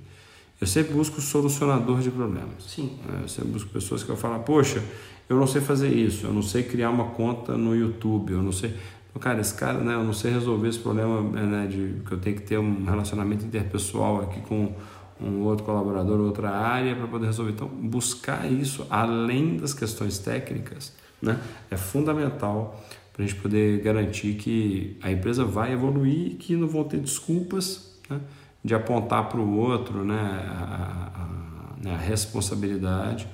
Eu 0.60 0.66
sempre 0.66 0.92
busco 0.92 1.20
solucionador 1.20 2.00
de 2.00 2.10
problemas. 2.10 2.64
Sim. 2.66 2.98
É, 3.08 3.24
eu 3.24 3.28
sempre 3.28 3.50
busco 3.50 3.70
pessoas 3.70 4.02
que 4.02 4.10
eu 4.10 4.16
falo, 4.16 4.40
poxa, 4.40 4.82
eu 5.28 5.36
não 5.36 5.46
sei 5.46 5.60
fazer 5.60 5.88
isso, 5.88 6.26
eu 6.26 6.32
não 6.32 6.42
sei 6.42 6.62
criar 6.62 6.90
uma 6.90 7.10
conta 7.10 7.56
no 7.56 7.74
YouTube, 7.74 8.32
eu 8.32 8.42
não 8.42 8.52
sei. 8.52 8.74
Cara, 9.20 9.40
esse 9.40 9.54
cara, 9.54 9.80
né, 9.80 9.94
eu 9.94 10.04
não 10.04 10.12
sei 10.12 10.30
resolver 10.30 10.68
esse 10.68 10.78
problema 10.78 11.20
né, 11.20 11.66
de 11.66 12.00
que 12.06 12.12
eu 12.12 12.18
tenho 12.18 12.36
que 12.36 12.42
ter 12.42 12.56
um 12.56 12.84
relacionamento 12.84 13.44
interpessoal 13.44 14.22
aqui 14.22 14.40
com 14.42 14.72
um 15.20 15.42
outro 15.42 15.64
colaborador, 15.64 16.20
outra 16.20 16.50
área 16.50 16.94
para 16.94 17.08
poder 17.08 17.26
resolver. 17.26 17.50
Então, 17.50 17.66
buscar 17.66 18.50
isso 18.50 18.86
além 18.88 19.56
das 19.56 19.74
questões 19.74 20.18
técnicas 20.18 20.92
né, 21.20 21.40
é 21.68 21.76
fundamental 21.76 22.80
para 23.18 23.24
a 23.24 23.28
gente 23.28 23.40
poder 23.40 23.80
garantir 23.80 24.34
que 24.34 24.96
a 25.02 25.10
empresa 25.10 25.44
vai 25.44 25.72
evoluir 25.72 26.28
e 26.28 26.34
que 26.34 26.54
não 26.54 26.68
vão 26.68 26.84
ter 26.84 27.00
desculpas 27.00 27.98
né, 28.08 28.20
de 28.64 28.76
apontar 28.76 29.28
para 29.28 29.40
o 29.40 29.56
outro 29.58 30.04
né, 30.04 30.14
a, 30.16 31.10
a, 31.16 31.82
né, 31.82 31.94
a, 31.96 31.98
responsabilidade 31.98 33.26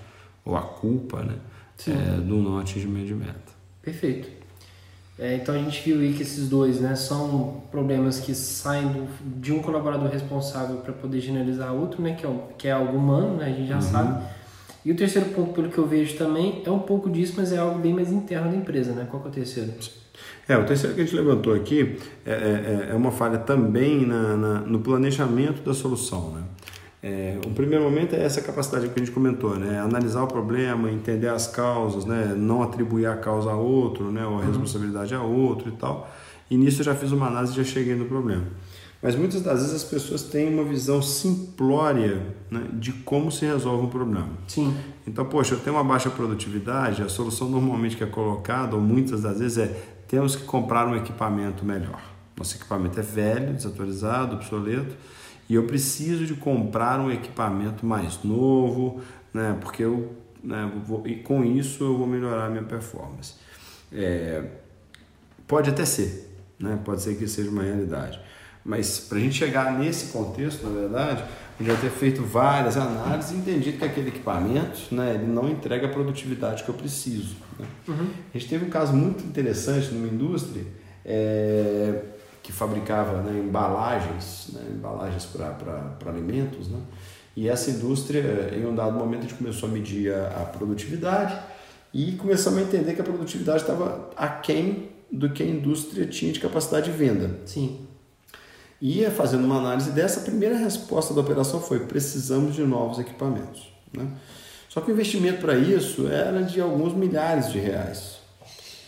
ou 0.42 0.56
a 0.56 0.62
culpa 0.62 1.22
né, 1.22 1.34
é, 1.86 2.18
do 2.18 2.36
não 2.36 2.58
atingimento 2.58 3.08
de 3.08 3.14
meta. 3.14 3.52
Perfeito. 3.82 4.26
É, 5.18 5.34
então 5.34 5.54
a 5.54 5.58
gente 5.58 5.82
viu 5.84 6.00
aí 6.00 6.14
que 6.14 6.22
esses 6.22 6.48
dois 6.48 6.80
né, 6.80 6.96
são 6.96 7.62
problemas 7.70 8.18
que 8.18 8.34
saem 8.34 8.88
do, 8.88 9.06
de 9.38 9.52
um 9.52 9.60
colaborador 9.60 10.08
responsável 10.08 10.78
para 10.78 10.94
poder 10.94 11.20
generalizar 11.20 11.74
outro, 11.74 12.00
né, 12.00 12.14
que, 12.14 12.24
é, 12.24 12.38
que 12.56 12.68
é 12.68 12.72
algo 12.72 12.96
humano, 12.96 13.36
né, 13.36 13.44
a 13.44 13.50
gente 13.50 13.68
já 13.68 13.74
uhum. 13.74 13.82
sabe. 13.82 14.24
E 14.84 14.92
o 14.92 14.96
terceiro 14.96 15.30
ponto, 15.30 15.52
pelo 15.52 15.70
que 15.70 15.78
eu 15.78 15.86
vejo 15.86 16.16
também, 16.16 16.62
é 16.64 16.70
um 16.70 16.80
pouco 16.80 17.08
disso, 17.08 17.34
mas 17.36 17.52
é 17.52 17.58
algo 17.58 17.78
bem 17.78 17.94
mais 17.94 18.12
interno 18.12 18.50
da 18.50 18.56
empresa. 18.56 18.92
Né? 18.92 19.06
Qual 19.10 19.22
é 19.24 19.28
o 19.28 19.30
terceiro? 19.30 19.72
É, 20.46 20.58
o 20.58 20.64
terceiro 20.66 20.94
que 20.94 21.00
a 21.00 21.04
gente 21.04 21.16
levantou 21.16 21.54
aqui 21.54 21.96
é, 22.26 22.32
é, 22.32 22.88
é 22.90 22.94
uma 22.94 23.10
falha 23.10 23.38
também 23.38 24.04
na, 24.06 24.36
na, 24.36 24.60
no 24.60 24.80
planejamento 24.80 25.62
da 25.62 25.72
solução. 25.72 26.32
Né? 26.32 26.42
É, 27.02 27.38
um 27.46 27.52
primeiro 27.52 27.84
momento 27.84 28.14
é 28.14 28.22
essa 28.22 28.40
capacidade 28.40 28.88
que 28.88 28.94
a 28.94 28.98
gente 29.04 29.12
comentou, 29.12 29.56
né? 29.56 29.78
Analisar 29.78 30.22
o 30.22 30.26
problema, 30.26 30.90
entender 30.90 31.28
as 31.28 31.46
causas, 31.46 32.06
né? 32.06 32.34
Não 32.34 32.62
atribuir 32.62 33.04
a 33.04 33.14
causa 33.14 33.50
a 33.50 33.56
outro, 33.56 34.10
né? 34.10 34.24
Ou 34.24 34.36
a 34.36 34.38
uhum. 34.38 34.46
responsabilidade 34.46 35.14
a 35.14 35.20
outro 35.20 35.68
e 35.68 35.72
tal. 35.72 36.10
E 36.50 36.56
nisso 36.56 36.80
eu 36.80 36.86
já 36.86 36.94
fiz 36.94 37.12
uma 37.12 37.26
análise 37.26 37.52
e 37.52 37.56
já 37.56 37.64
cheguei 37.64 37.94
no 37.94 38.06
problema. 38.06 38.44
Mas 39.04 39.14
muitas 39.14 39.42
das 39.42 39.60
vezes 39.60 39.74
as 39.74 39.84
pessoas 39.84 40.22
têm 40.22 40.48
uma 40.48 40.64
visão 40.64 41.02
simplória 41.02 42.22
né, 42.50 42.66
de 42.72 42.90
como 42.90 43.30
se 43.30 43.44
resolve 43.44 43.84
um 43.84 43.90
problema. 43.90 44.30
Sim. 44.48 44.74
Então, 45.06 45.26
poxa, 45.26 45.54
eu 45.54 45.60
tenho 45.60 45.76
uma 45.76 45.84
baixa 45.84 46.08
produtividade, 46.08 47.02
a 47.02 47.08
solução 47.10 47.50
normalmente 47.50 47.98
que 47.98 48.02
é 48.02 48.06
colocada, 48.06 48.74
ou 48.74 48.80
muitas 48.80 49.20
das 49.20 49.40
vezes, 49.40 49.58
é 49.58 49.66
temos 50.08 50.34
que 50.34 50.44
comprar 50.44 50.88
um 50.88 50.96
equipamento 50.96 51.66
melhor. 51.66 52.00
Nosso 52.34 52.56
equipamento 52.56 52.98
é 52.98 53.02
velho, 53.02 53.52
desatualizado, 53.52 54.36
obsoleto 54.36 54.96
e 55.50 55.54
eu 55.54 55.66
preciso 55.66 56.24
de 56.24 56.34
comprar 56.34 56.98
um 56.98 57.10
equipamento 57.10 57.84
mais 57.84 58.22
novo, 58.24 59.02
né, 59.34 59.54
porque 59.60 59.84
eu, 59.84 60.14
né, 60.42 60.72
vou, 60.86 61.06
e 61.06 61.16
com 61.16 61.44
isso 61.44 61.84
eu 61.84 61.98
vou 61.98 62.06
melhorar 62.06 62.46
a 62.46 62.48
minha 62.48 62.64
performance. 62.64 63.34
É, 63.92 64.44
pode 65.46 65.68
até 65.68 65.84
ser, 65.84 66.34
né, 66.58 66.80
pode 66.82 67.02
ser 67.02 67.16
que 67.16 67.28
seja 67.28 67.50
uma 67.50 67.62
realidade, 67.62 68.18
mas 68.64 68.98
para 69.00 69.18
a 69.18 69.20
gente 69.20 69.34
chegar 69.34 69.78
nesse 69.78 70.12
contexto, 70.12 70.66
na 70.66 70.80
verdade, 70.80 71.22
a 71.22 71.62
gente 71.62 71.72
já 71.72 71.80
ter 71.80 71.90
feito 71.90 72.22
várias 72.22 72.76
análises 72.76 73.32
e 73.32 73.34
entendido 73.36 73.78
que 73.78 73.84
aquele 73.84 74.08
equipamento 74.08 74.92
né, 74.92 75.14
ele 75.14 75.26
não 75.26 75.48
entrega 75.48 75.86
a 75.86 75.90
produtividade 75.90 76.64
que 76.64 76.68
eu 76.68 76.74
preciso. 76.74 77.36
Né? 77.58 77.66
Uhum. 77.88 78.08
A 78.34 78.38
gente 78.38 78.48
teve 78.48 78.64
um 78.64 78.70
caso 78.70 78.92
muito 78.92 79.24
interessante 79.24 79.92
numa 79.92 80.08
indústria. 80.08 80.64
É, 81.04 82.02
que 82.44 82.52
fabricava 82.52 83.22
né, 83.22 83.40
embalagens, 83.40 84.50
né, 84.52 84.60
embalagens 84.70 85.24
para 85.24 86.10
alimentos, 86.10 86.68
né? 86.68 86.78
E 87.34 87.48
essa 87.48 87.70
indústria, 87.70 88.52
em 88.54 88.64
um 88.66 88.74
dado 88.74 88.92
momento, 88.92 89.20
a 89.20 89.22
gente 89.22 89.34
começou 89.34 89.68
a 89.68 89.72
medir 89.72 90.12
a, 90.12 90.42
a 90.42 90.44
produtividade 90.44 91.36
e 91.92 92.12
começamos 92.12 92.58
a 92.58 92.62
entender 92.62 92.94
que 92.94 93.00
a 93.00 93.04
produtividade 93.04 93.62
estava 93.62 94.10
aquém 94.14 94.90
do 95.10 95.30
que 95.30 95.42
a 95.42 95.46
indústria 95.46 96.06
tinha 96.06 96.32
de 96.32 96.38
capacidade 96.38 96.92
de 96.92 96.96
venda. 96.96 97.40
Sim. 97.46 97.86
E 98.86 99.02
fazendo 99.08 99.46
uma 99.46 99.56
análise 99.56 99.92
dessa, 99.92 100.20
a 100.20 100.22
primeira 100.24 100.58
resposta 100.58 101.14
da 101.14 101.22
operação 101.22 101.58
foi: 101.58 101.80
precisamos 101.80 102.54
de 102.54 102.60
novos 102.64 102.98
equipamentos. 102.98 103.72
Né? 103.90 104.06
Só 104.68 104.82
que 104.82 104.90
o 104.90 104.92
investimento 104.92 105.40
para 105.40 105.56
isso 105.56 106.06
era 106.06 106.42
de 106.42 106.60
alguns 106.60 106.92
milhares 106.92 107.50
de 107.50 107.58
reais. 107.58 108.18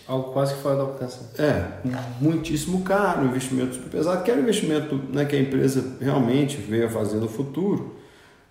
Algo 0.07 0.35
quase 0.35 0.55
que 0.55 0.61
fora 0.61 0.77
da 0.77 0.83
alcance. 0.83 1.19
É, 1.39 1.81
muitíssimo 2.21 2.83
caro, 2.83 3.23
um 3.23 3.29
investimento 3.29 3.77
super 3.77 3.89
pesado, 3.89 4.23
que 4.23 4.31
era 4.31 4.39
um 4.39 4.43
investimento 4.43 5.01
né, 5.11 5.25
que 5.25 5.35
a 5.35 5.41
empresa 5.41 5.97
realmente 5.99 6.59
veio 6.59 6.89
a 6.89 6.91
fazer 6.91 7.17
no 7.17 7.29
futuro, 7.29 7.97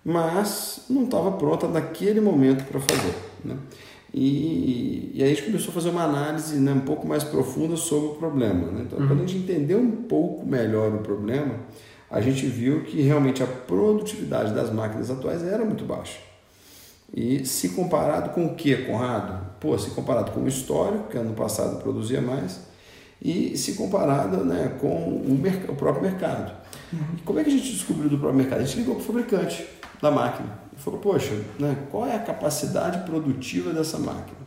mas 0.04 0.80
não 0.90 1.04
estava 1.04 1.30
pronta 1.30 1.68
naquele 1.68 2.20
momento 2.20 2.64
para 2.64 2.80
fazer. 2.80 3.14
Né? 3.44 3.56
E, 4.18 5.12
e 5.12 5.22
aí 5.22 5.30
a 5.30 5.34
gente 5.34 5.42
começou 5.42 5.68
a 5.68 5.74
fazer 5.74 5.90
uma 5.90 6.02
análise 6.02 6.56
né, 6.56 6.72
um 6.72 6.80
pouco 6.80 7.06
mais 7.06 7.22
profunda 7.22 7.76
sobre 7.76 8.12
o 8.12 8.14
problema. 8.14 8.72
Né? 8.72 8.84
Então, 8.86 8.98
uhum. 8.98 9.08
quando 9.08 9.22
a 9.22 9.26
gente 9.26 9.36
entendeu 9.36 9.78
um 9.78 9.90
pouco 9.90 10.46
melhor 10.46 10.90
o 10.94 11.00
problema, 11.00 11.56
a 12.10 12.18
gente 12.22 12.46
viu 12.46 12.82
que 12.82 13.02
realmente 13.02 13.42
a 13.42 13.46
produtividade 13.46 14.54
das 14.54 14.72
máquinas 14.72 15.10
atuais 15.10 15.42
era 15.44 15.62
muito 15.66 15.84
baixa. 15.84 16.18
E 17.14 17.44
se 17.44 17.70
comparado 17.70 18.30
com 18.30 18.46
o 18.46 18.54
que, 18.54 18.74
Conrado? 18.86 19.50
Pô, 19.60 19.76
se 19.76 19.90
comparado 19.90 20.32
com 20.32 20.40
o 20.40 20.48
histórico, 20.48 21.10
que 21.10 21.18
ano 21.18 21.34
passado 21.34 21.82
produzia 21.82 22.22
mais, 22.22 22.60
e 23.20 23.54
se 23.58 23.74
comparado 23.74 24.46
né, 24.46 24.76
com 24.80 24.88
o, 24.88 25.38
o 25.68 25.76
próprio 25.76 26.02
mercado. 26.02 26.54
Uhum. 26.90 27.16
como 27.24 27.40
é 27.40 27.44
que 27.44 27.50
a 27.50 27.52
gente 27.52 27.70
descobriu 27.70 28.08
do 28.08 28.16
próprio 28.16 28.38
mercado? 28.38 28.60
A 28.60 28.64
gente 28.64 28.78
ligou 28.78 28.94
para 28.94 29.02
o 29.02 29.06
fabricante 29.06 29.66
da 30.00 30.10
máquina 30.10 30.58
e 30.76 30.80
falou, 30.80 31.00
poxa, 31.00 31.32
né, 31.58 31.76
qual 31.90 32.06
é 32.06 32.14
a 32.14 32.18
capacidade 32.18 33.04
produtiva 33.04 33.72
dessa 33.72 33.98
máquina? 33.98 34.46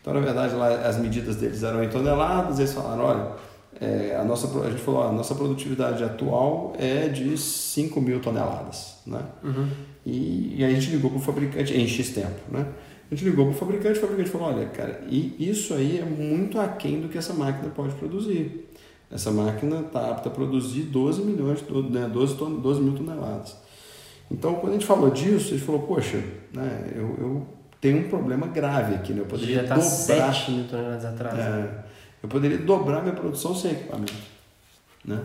Então, 0.00 0.14
na 0.14 0.20
verdade, 0.20 0.54
lá 0.54 0.68
as 0.68 0.98
medidas 0.98 1.36
deles 1.36 1.62
eram 1.62 1.84
em 1.84 1.88
toneladas, 1.88 2.58
eles 2.58 2.72
falaram, 2.72 3.04
olha, 3.04 3.32
é, 3.80 4.16
a, 4.16 4.24
nossa, 4.24 4.46
a 4.60 4.70
gente 4.70 4.82
falou, 4.82 5.02
a 5.02 5.12
nossa 5.12 5.34
produtividade 5.34 6.02
atual 6.02 6.74
é 6.78 7.08
de 7.08 7.36
5 7.36 8.00
mil 8.00 8.20
toneladas. 8.20 8.96
Né? 9.06 9.22
Uhum. 9.44 9.68
E, 10.04 10.56
e, 10.58 10.64
aí 10.64 10.72
a 10.72 10.80
gente 10.80 10.90
ligou 10.90 11.10
para 11.10 11.18
o 11.18 11.22
fabricante 11.22 11.74
em 11.74 11.86
X 11.86 12.10
tempo. 12.10 12.40
Né? 12.50 12.66
A 13.10 13.14
gente 13.14 13.24
ligou 13.28 13.46
para 13.46 13.54
o 13.54 13.58
fabricante, 13.58 13.98
o 13.98 14.00
fabricante 14.00 14.30
falou, 14.30 14.48
olha, 14.48 14.66
cara, 14.66 15.02
e 15.08 15.34
isso 15.38 15.74
aí 15.74 15.98
é 15.98 16.04
muito 16.04 16.58
aquém 16.58 17.00
do 17.00 17.08
que 17.08 17.18
essa 17.18 17.34
máquina 17.34 17.70
pode 17.70 17.94
produzir. 17.94 18.68
Essa 19.10 19.30
máquina 19.30 19.80
está 19.80 20.10
apta 20.10 20.28
a 20.28 20.32
produzir 20.32 20.82
12 20.82 21.22
milhões, 21.22 21.62
né, 21.90 22.08
12, 22.12 22.36
12 22.36 22.80
mil 22.80 22.94
toneladas. 22.94 23.56
Então, 24.30 24.54
quando 24.54 24.70
a 24.70 24.72
gente 24.74 24.86
falou 24.86 25.10
disso, 25.10 25.48
a 25.48 25.56
gente 25.56 25.64
falou, 25.66 25.82
poxa, 25.82 26.22
né, 26.54 26.92
eu, 26.94 27.16
eu 27.18 27.46
tenho 27.80 27.98
um 27.98 28.08
problema 28.08 28.46
grave 28.46 28.94
aqui, 28.94 29.12
né? 29.12 29.20
eu 29.20 29.26
poderia 29.26 29.56
Já 29.56 29.62
está 29.62 29.74
dobrar... 29.74 30.34
7 30.34 30.50
mil 30.52 30.64
toneladas 30.68 31.04
atrás. 31.04 31.38
É, 31.38 31.42
né? 31.42 31.84
eu 32.22 32.28
poderia 32.28 32.58
dobrar 32.58 33.02
minha 33.02 33.14
produção 33.14 33.54
sem 33.54 33.72
equipamento. 33.72 34.12
Né? 35.04 35.20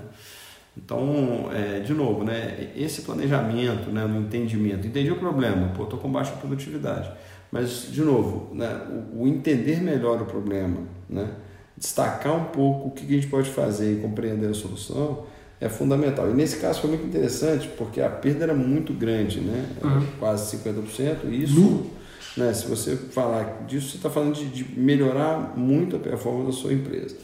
Então, 0.77 1.49
é, 1.53 1.79
de 1.79 1.93
novo, 1.93 2.23
né, 2.23 2.71
esse 2.75 3.03
planejamento, 3.03 3.89
né, 3.91 4.05
no 4.05 4.21
entendimento, 4.21 4.87
entendi 4.87 5.11
o 5.11 5.17
problema, 5.19 5.69
pô, 5.69 5.83
estou 5.83 5.99
com 5.99 6.11
baixa 6.11 6.33
produtividade, 6.33 7.09
mas, 7.51 7.89
de 7.91 8.01
novo, 8.01 8.53
né, 8.53 8.81
o, 9.13 9.23
o, 9.23 9.27
entender 9.27 9.81
melhor 9.81 10.21
o 10.21 10.25
problema, 10.25 10.79
né, 11.09 11.31
destacar 11.77 12.33
um 12.33 12.45
pouco 12.45 12.89
o 12.89 12.91
que 12.91 13.05
a 13.05 13.15
gente 13.15 13.27
pode 13.27 13.49
fazer 13.49 13.93
e 13.93 14.01
compreender 14.01 14.49
a 14.49 14.53
solução 14.53 15.25
é 15.59 15.69
fundamental. 15.69 16.29
E 16.29 16.33
nesse 16.33 16.57
caso 16.57 16.81
foi 16.81 16.89
muito 16.91 17.05
interessante 17.05 17.67
porque 17.77 18.01
a 18.01 18.09
perda 18.09 18.43
era 18.45 18.53
muito 18.53 18.93
grande, 18.93 19.39
né, 19.39 19.65
uhum. 19.83 20.05
quase 20.19 20.57
50%, 20.57 21.25
e 21.25 21.43
isso... 21.43 21.59
Uhum 21.59 21.95
né? 22.35 22.53
Se 22.53 22.67
você 22.67 22.95
falar 22.95 23.63
disso, 23.65 23.91
você 23.91 23.97
está 23.97 24.09
falando 24.09 24.35
de, 24.35 24.45
de, 24.47 24.79
melhorar 24.79 25.53
muito 25.55 25.95
a 25.95 25.99
performance 25.99 26.47
da 26.47 26.61
sua 26.61 26.73
empresa. 26.73 27.15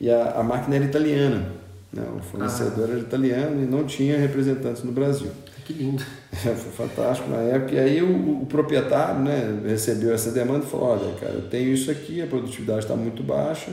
E 0.00 0.08
a, 0.08 0.32
a 0.32 0.42
máquina 0.42 0.76
era 0.76 0.84
italiana, 0.84 1.52
né? 1.92 2.04
o 2.16 2.22
fornecedor 2.22 2.88
ah. 2.88 2.92
era 2.92 3.00
italiano 3.00 3.62
e 3.62 3.66
não 3.66 3.84
tinha 3.84 4.16
representantes 4.16 4.82
no 4.84 4.92
Brasil. 4.92 5.30
Que 5.64 5.72
lindo. 5.72 6.02
É, 6.32 6.54
foi 6.54 6.86
fantástico 6.86 7.28
na 7.28 7.38
época. 7.38 7.74
E 7.74 7.78
aí 7.78 8.00
o, 8.00 8.42
o, 8.42 8.46
proprietário 8.46 9.20
né, 9.20 9.62
recebeu 9.66 10.14
essa 10.14 10.30
demanda 10.30 10.64
e 10.64 10.68
falou, 10.68 10.90
olha, 10.90 11.12
cara, 11.16 11.32
eu 11.32 11.48
tenho 11.50 11.74
isso 11.74 11.90
aqui, 11.90 12.22
a 12.22 12.26
produtividade 12.26 12.78
está 12.78 12.94
muito 12.94 13.20
baixa. 13.22 13.72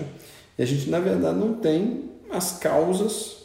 E 0.57 0.63
a 0.63 0.65
gente, 0.65 0.89
na 0.89 0.99
verdade, 0.99 1.37
não 1.37 1.53
tem 1.53 2.09
as 2.31 2.57
causas 2.57 3.36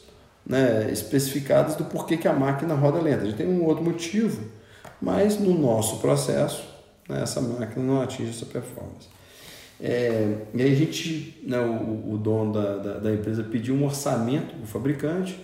né, 0.46 0.90
especificadas 0.90 1.76
do 1.76 1.84
porquê 1.84 2.16
que 2.16 2.28
a 2.28 2.32
máquina 2.32 2.74
roda 2.74 3.00
lenta. 3.00 3.22
A 3.22 3.24
gente 3.26 3.36
tem 3.36 3.48
um 3.48 3.64
outro 3.64 3.84
motivo, 3.84 4.42
mas 5.00 5.38
no 5.38 5.56
nosso 5.58 5.98
processo 5.98 6.62
né, 7.08 7.22
essa 7.22 7.40
máquina 7.40 7.84
não 7.84 8.00
atinge 8.00 8.30
essa 8.30 8.46
performance. 8.46 9.08
É, 9.80 10.36
e 10.54 10.62
aí 10.62 10.72
a 10.72 10.76
gente, 10.76 11.42
né, 11.44 11.58
o, 11.58 12.14
o 12.14 12.18
dono 12.18 12.52
da, 12.52 12.76
da, 12.76 12.98
da, 12.98 13.12
empresa 13.12 13.42
pediu 13.42 13.74
um 13.74 13.84
orçamento 13.84 14.54
do 14.54 14.64
fabricante 14.64 15.36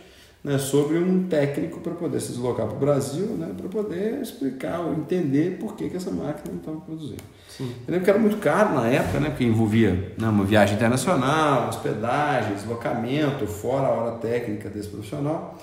né, 0.44 0.58
sobre 0.58 0.96
um 0.96 1.26
técnico 1.26 1.80
para 1.80 1.94
poder 1.94 2.20
se 2.20 2.28
deslocar 2.28 2.66
para 2.68 2.76
o 2.76 2.78
Brasil, 2.78 3.26
né, 3.36 3.52
para 3.56 3.68
poder 3.68 4.22
explicar 4.22 4.80
ou 4.80 4.92
entender 4.92 5.58
por 5.58 5.74
que, 5.74 5.90
que 5.90 5.96
essa 5.96 6.12
máquina 6.12 6.52
não 6.52 6.60
estava 6.60 6.80
produzindo. 6.80 7.24
Sim. 7.58 7.74
Eu 7.88 7.92
lembro 7.92 8.04
que 8.04 8.10
era 8.10 8.18
muito 8.20 8.36
caro 8.36 8.72
na 8.72 8.86
época, 8.86 9.18
né, 9.18 9.30
porque 9.30 9.42
envolvia 9.42 10.14
né, 10.16 10.28
uma 10.28 10.44
viagem 10.44 10.76
internacional, 10.76 11.68
hospedagem, 11.68 12.54
deslocamento, 12.54 13.46
fora 13.48 13.88
a 13.88 13.90
hora 13.90 14.16
técnica 14.18 14.68
desse 14.68 14.88
profissional, 14.88 15.58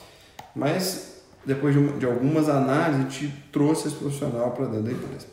mas 0.53 1.21
depois 1.45 1.73
de, 1.73 1.87
de 1.97 2.05
algumas 2.05 2.49
análises 2.49 2.99
a 2.99 3.03
gente 3.09 3.33
trouxe 3.49 3.87
esse 3.87 3.95
profissional 3.95 4.51
para 4.51 4.65
dentro 4.65 4.83
da 4.83 4.91
empresa. 4.91 5.27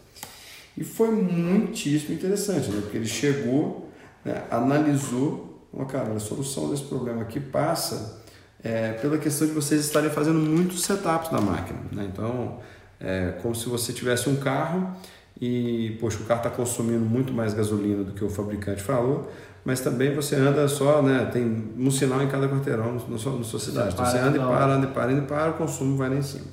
E 0.76 0.84
foi 0.84 1.10
muitíssimo 1.10 2.14
interessante, 2.14 2.70
né? 2.70 2.80
porque 2.80 2.96
ele 2.96 3.06
chegou, 3.06 3.90
né, 4.24 4.44
analisou, 4.48 5.66
falou, 5.72 5.86
cara, 5.86 6.12
a 6.12 6.20
solução 6.20 6.70
desse 6.70 6.84
problema 6.84 7.22
aqui 7.22 7.40
passa 7.40 8.22
é, 8.62 8.92
pela 8.92 9.18
questão 9.18 9.48
de 9.48 9.52
vocês 9.52 9.84
estarem 9.84 10.10
fazendo 10.10 10.38
muitos 10.38 10.84
setups 10.84 11.32
na 11.32 11.40
máquina. 11.40 11.80
Né? 11.90 12.08
Então, 12.12 12.60
é 13.00 13.32
como 13.42 13.52
se 13.52 13.68
você 13.68 13.92
tivesse 13.92 14.28
um 14.28 14.36
carro 14.36 14.96
e, 15.44 15.96
poxa, 16.00 16.18
o 16.20 16.24
carro 16.24 16.38
está 16.38 16.50
consumindo 16.50 17.04
muito 17.04 17.32
mais 17.32 17.52
gasolina 17.52 18.04
do 18.04 18.12
que 18.12 18.24
o 18.24 18.30
fabricante 18.30 18.80
falou, 18.80 19.28
mas 19.64 19.80
também 19.80 20.14
você 20.14 20.36
anda 20.36 20.68
só, 20.68 21.02
né? 21.02 21.28
Tem 21.32 21.74
um 21.76 21.90
sinal 21.90 22.22
em 22.22 22.28
cada 22.28 22.48
quarteirão 22.48 22.94
na 23.08 23.18
sua, 23.18 23.36
na 23.36 23.42
sua 23.42 23.58
cidade. 23.58 23.92
Então 23.92 24.06
você 24.06 24.18
anda 24.18 24.36
e 24.36 24.40
para, 24.40 24.72
anda 24.72 24.86
e 24.86 24.90
para, 24.90 25.12
anda 25.12 25.22
e 25.22 25.26
para, 25.26 25.50
o 25.50 25.54
consumo 25.54 25.96
vai 25.96 26.10
lá 26.10 26.14
em 26.14 26.22
cima. 26.22 26.44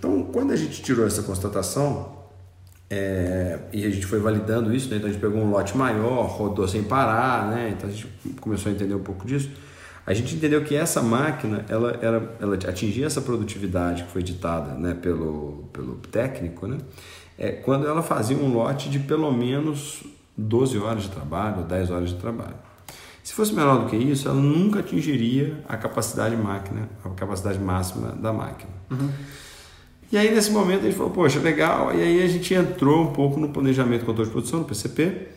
Então, 0.00 0.24
quando 0.32 0.50
a 0.50 0.56
gente 0.56 0.82
tirou 0.82 1.06
essa 1.06 1.22
constatação, 1.22 2.16
é, 2.90 3.60
e 3.72 3.86
a 3.86 3.90
gente 3.90 4.04
foi 4.04 4.18
validando 4.18 4.74
isso, 4.74 4.90
né? 4.90 4.96
então 4.96 5.08
a 5.08 5.12
gente 5.12 5.20
pegou 5.20 5.40
um 5.40 5.50
lote 5.50 5.76
maior, 5.76 6.26
rodou 6.26 6.66
sem 6.66 6.82
parar, 6.82 7.48
né? 7.48 7.72
então 7.72 7.88
a 7.88 7.92
gente 7.92 8.08
começou 8.40 8.72
a 8.72 8.74
entender 8.74 8.96
um 8.96 9.02
pouco 9.02 9.24
disso. 9.28 9.48
A 10.04 10.12
gente 10.12 10.34
entendeu 10.34 10.64
que 10.64 10.74
essa 10.74 11.00
máquina 11.00 11.64
ela, 11.68 11.96
era, 12.02 12.34
ela 12.40 12.54
atingia 12.56 13.06
essa 13.06 13.20
produtividade 13.20 14.02
que 14.02 14.10
foi 14.10 14.24
ditada 14.24 14.74
né? 14.74 14.92
pelo, 14.94 15.68
pelo 15.72 15.96
técnico, 15.96 16.66
né? 16.66 16.78
É, 17.38 17.52
quando 17.52 17.86
ela 17.86 18.02
fazia 18.02 18.36
um 18.36 18.52
lote 18.52 18.88
de 18.88 18.98
pelo 18.98 19.30
menos 19.30 20.02
12 20.36 20.78
horas 20.78 21.04
de 21.04 21.10
trabalho, 21.10 21.64
10 21.64 21.90
horas 21.90 22.08
de 22.10 22.16
trabalho. 22.16 22.56
Se 23.22 23.32
fosse 23.32 23.52
menor 23.52 23.80
do 23.80 23.90
que 23.90 23.96
isso, 23.96 24.28
ela 24.28 24.40
nunca 24.40 24.80
atingiria 24.80 25.60
a 25.68 25.76
capacidade 25.76 26.36
máquina, 26.36 26.88
a 27.04 27.08
capacidade 27.10 27.58
máxima 27.58 28.12
da 28.12 28.32
máquina. 28.32 28.70
Uhum. 28.90 29.10
E 30.12 30.16
aí, 30.16 30.32
nesse 30.32 30.52
momento, 30.52 30.82
a 30.82 30.84
gente 30.84 30.96
falou, 30.96 31.12
poxa, 31.12 31.40
legal. 31.40 31.92
E 31.92 32.00
aí 32.00 32.22
a 32.22 32.28
gente 32.28 32.54
entrou 32.54 33.02
um 33.02 33.12
pouco 33.12 33.40
no 33.40 33.48
planejamento 33.48 34.00
de 34.00 34.06
controle 34.06 34.28
de 34.28 34.32
produção, 34.32 34.60
no 34.60 34.64
PCP, 34.64 35.28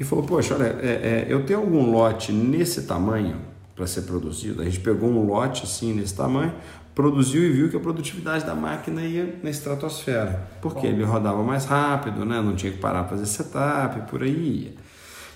e 0.00 0.04
falou, 0.04 0.24
poxa, 0.24 0.56
olha, 0.56 0.76
é, 0.82 0.88
é, 0.88 1.26
eu 1.28 1.46
tenho 1.46 1.60
algum 1.60 1.88
lote 1.90 2.32
nesse 2.32 2.82
tamanho 2.82 3.36
para 3.76 3.86
ser 3.86 4.02
produzido. 4.02 4.62
A 4.62 4.64
gente 4.64 4.80
pegou 4.80 5.08
um 5.08 5.24
lote 5.24 5.62
assim, 5.62 5.92
nesse 5.92 6.14
tamanho, 6.16 6.52
produziu 6.96 7.44
e 7.44 7.52
viu 7.52 7.68
que 7.68 7.76
a 7.76 7.80
produtividade 7.80 8.46
da 8.46 8.54
máquina 8.54 9.02
ia 9.02 9.38
na 9.42 9.50
estratosfera, 9.50 10.48
porque 10.62 10.86
Bom. 10.88 10.94
ele 10.94 11.04
rodava 11.04 11.42
mais 11.42 11.66
rápido, 11.66 12.24
né? 12.24 12.40
não 12.40 12.56
tinha 12.56 12.72
que 12.72 12.78
parar 12.78 13.04
para 13.04 13.18
fazer 13.18 13.26
setup, 13.26 14.10
por 14.10 14.22
aí 14.22 14.62
ia. 14.62 14.74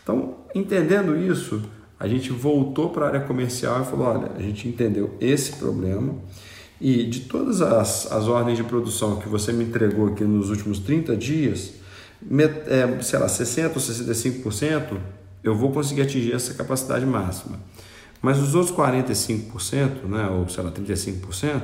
Então, 0.02 0.36
entendendo 0.54 1.14
isso, 1.14 1.62
a 1.98 2.08
gente 2.08 2.30
voltou 2.32 2.88
para 2.88 3.04
a 3.04 3.08
área 3.08 3.20
comercial 3.20 3.82
e 3.82 3.84
falou, 3.84 4.06
olha, 4.06 4.32
a 4.38 4.40
gente 4.40 4.66
entendeu 4.66 5.14
esse 5.20 5.56
problema, 5.56 6.14
e 6.80 7.04
de 7.04 7.20
todas 7.20 7.60
as, 7.60 8.10
as 8.10 8.26
ordens 8.26 8.56
de 8.56 8.64
produção 8.64 9.16
que 9.16 9.28
você 9.28 9.52
me 9.52 9.64
entregou 9.64 10.08
aqui 10.08 10.24
nos 10.24 10.48
últimos 10.48 10.78
30 10.78 11.14
dias, 11.14 11.74
é, 12.68 13.02
sei 13.02 13.18
lá, 13.18 13.26
60% 13.26 13.72
ou 13.74 13.82
65%, 13.82 14.96
eu 15.44 15.54
vou 15.54 15.70
conseguir 15.72 16.00
atingir 16.00 16.32
essa 16.32 16.54
capacidade 16.54 17.04
máxima. 17.04 17.58
Mas 18.22 18.38
os 18.38 18.54
outros 18.54 18.76
45%, 18.76 20.04
né, 20.04 20.28
ou 20.28 20.48
sei 20.48 20.62
lá, 20.62 20.70
35%, 20.70 21.62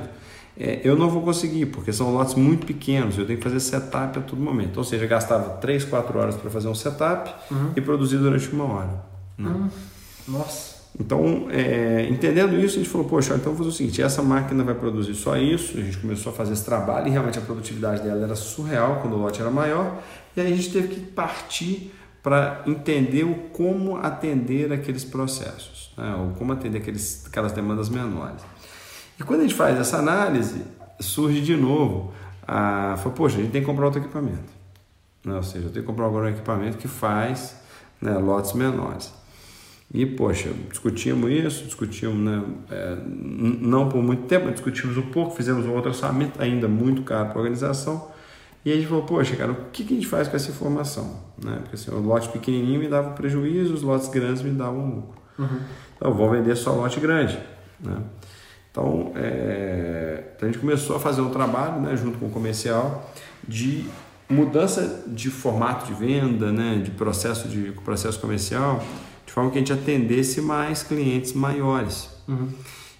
é, 0.59 0.81
eu 0.83 0.97
não 0.97 1.07
vou 1.09 1.21
conseguir, 1.21 1.67
porque 1.67 1.93
são 1.93 2.11
lotes 2.11 2.33
muito 2.33 2.65
pequenos, 2.65 3.17
eu 3.17 3.25
tenho 3.27 3.37
que 3.37 3.43
fazer 3.43 3.59
setup 3.59 4.17
a 4.17 4.21
todo 4.21 4.41
momento. 4.41 4.77
Ou 4.77 4.83
seja, 4.83 5.05
gastava 5.05 5.49
3, 5.57 5.85
4 5.85 6.17
horas 6.17 6.35
para 6.35 6.49
fazer 6.49 6.67
um 6.67 6.75
setup 6.75 7.31
uhum. 7.51 7.73
e 7.75 7.81
produzir 7.81 8.17
durante 8.17 8.49
uma 8.49 8.63
hora. 8.63 9.05
Né? 9.37 9.49
Uhum. 9.49 9.69
Nossa! 10.27 10.77
Então, 10.99 11.47
é, 11.51 12.07
entendendo 12.09 12.55
isso, 12.55 12.75
a 12.75 12.79
gente 12.79 12.89
falou, 12.89 13.07
poxa, 13.07 13.35
então 13.35 13.53
vou 13.53 13.57
fazer 13.57 13.69
o 13.69 13.71
seguinte, 13.71 14.01
essa 14.01 14.23
máquina 14.23 14.63
vai 14.63 14.73
produzir 14.73 15.13
só 15.13 15.37
isso, 15.37 15.77
a 15.77 15.81
gente 15.81 15.97
começou 15.97 16.31
a 16.31 16.35
fazer 16.35 16.53
esse 16.53 16.65
trabalho 16.65 17.07
e 17.07 17.11
realmente 17.11 17.37
a 17.37 17.41
produtividade 17.41 18.01
dela 18.01 18.23
era 18.23 18.35
surreal 18.35 18.99
quando 18.99 19.13
o 19.13 19.17
lote 19.17 19.39
era 19.39 19.51
maior, 19.51 20.01
e 20.35 20.41
aí 20.41 20.51
a 20.51 20.55
gente 20.55 20.71
teve 20.71 20.87
que 20.87 20.99
partir 20.99 21.93
para 22.27 22.61
entender 22.67 23.23
o 23.23 23.35
como 23.53 23.95
atender 23.95 24.73
aqueles 24.73 25.05
processos, 25.05 25.93
né? 25.97 26.13
ou 26.13 26.31
como 26.31 26.51
atender 26.51 26.79
aqueles, 26.79 27.25
aquelas 27.25 27.53
demandas 27.53 27.87
menores. 27.87 28.41
E 29.17 29.23
quando 29.23 29.39
a 29.39 29.43
gente 29.43 29.55
faz 29.55 29.79
essa 29.79 29.99
análise, 29.99 30.61
surge 30.99 31.39
de 31.39 31.55
novo, 31.55 32.11
a, 32.45 32.97
fala, 32.97 33.15
poxa, 33.15 33.37
a 33.37 33.41
gente 33.41 33.53
tem 33.53 33.61
que 33.61 33.65
comprar 33.65 33.85
outro 33.85 34.01
equipamento. 34.01 34.51
Né? 35.23 35.35
Ou 35.35 35.41
seja, 35.41 35.67
eu 35.67 35.71
tenho 35.71 35.85
que 35.85 35.89
comprar 35.89 36.07
agora 36.07 36.25
um 36.25 36.29
equipamento 36.29 36.77
que 36.77 36.89
faz 36.89 37.55
né, 38.01 38.17
lotes 38.17 38.51
menores. 38.51 39.13
E, 39.93 40.05
poxa, 40.05 40.49
discutimos 40.69 41.31
isso, 41.31 41.63
discutimos, 41.63 42.17
né, 42.17 42.43
é, 42.69 42.97
não 43.07 43.87
por 43.87 44.03
muito 44.03 44.23
tempo, 44.23 44.47
mas 44.47 44.55
discutimos 44.55 44.97
um 44.97 45.09
pouco, 45.11 45.33
fizemos 45.33 45.65
um 45.65 45.73
outro 45.73 45.91
orçamento 45.91 46.41
ainda 46.41 46.67
muito 46.67 47.03
caro 47.03 47.29
para 47.29 47.37
a 47.37 47.39
organização. 47.39 48.11
E 48.67 48.71
a 48.73 48.75
gente 48.75 48.87
falou, 48.87 49.03
poxa, 49.03 49.33
cara, 49.37 49.53
o 49.53 49.55
que, 49.71 49.85
que 49.85 49.93
a 49.93 49.95
gente 49.95 50.07
faz 50.07 50.27
com 50.27 50.35
essa 50.35 50.51
informação? 50.51 51.21
Né? 51.41 51.57
Porque 51.61 51.75
assim, 51.75 51.89
o 51.89 52.01
lote 52.01 52.27
pequenininho 52.27 52.81
me 52.81 52.89
dava 52.89 53.11
prejuízo, 53.11 53.73
os 53.73 53.81
lotes 53.81 54.09
grandes 54.09 54.41
me 54.41 54.51
davam 54.51 54.93
lucro. 54.93 55.21
Uhum. 55.39 55.59
Então, 55.95 56.13
vou 56.13 56.29
vender 56.29 56.53
só 56.57 56.73
lote 56.73 56.99
grande. 56.99 57.39
Né? 57.79 57.95
Então, 58.69 59.13
é, 59.15 60.33
então, 60.35 60.49
a 60.49 60.51
gente 60.51 60.59
começou 60.59 60.97
a 60.97 60.99
fazer 60.99 61.21
um 61.21 61.29
trabalho, 61.29 61.79
né, 61.79 61.95
junto 61.95 62.17
com 62.17 62.25
o 62.25 62.29
comercial, 62.29 63.09
de 63.47 63.85
mudança 64.27 65.05
de 65.07 65.29
formato 65.29 65.85
de 65.85 65.93
venda, 65.93 66.51
né, 66.51 66.81
de 66.83 66.91
processo 66.91 67.47
de 67.47 67.71
processo 67.85 68.19
comercial, 68.19 68.83
de 69.25 69.31
forma 69.31 69.49
que 69.49 69.55
a 69.55 69.61
gente 69.61 69.71
atendesse 69.71 70.41
mais 70.41 70.83
clientes 70.83 71.31
maiores. 71.31 72.09
Uhum. 72.27 72.49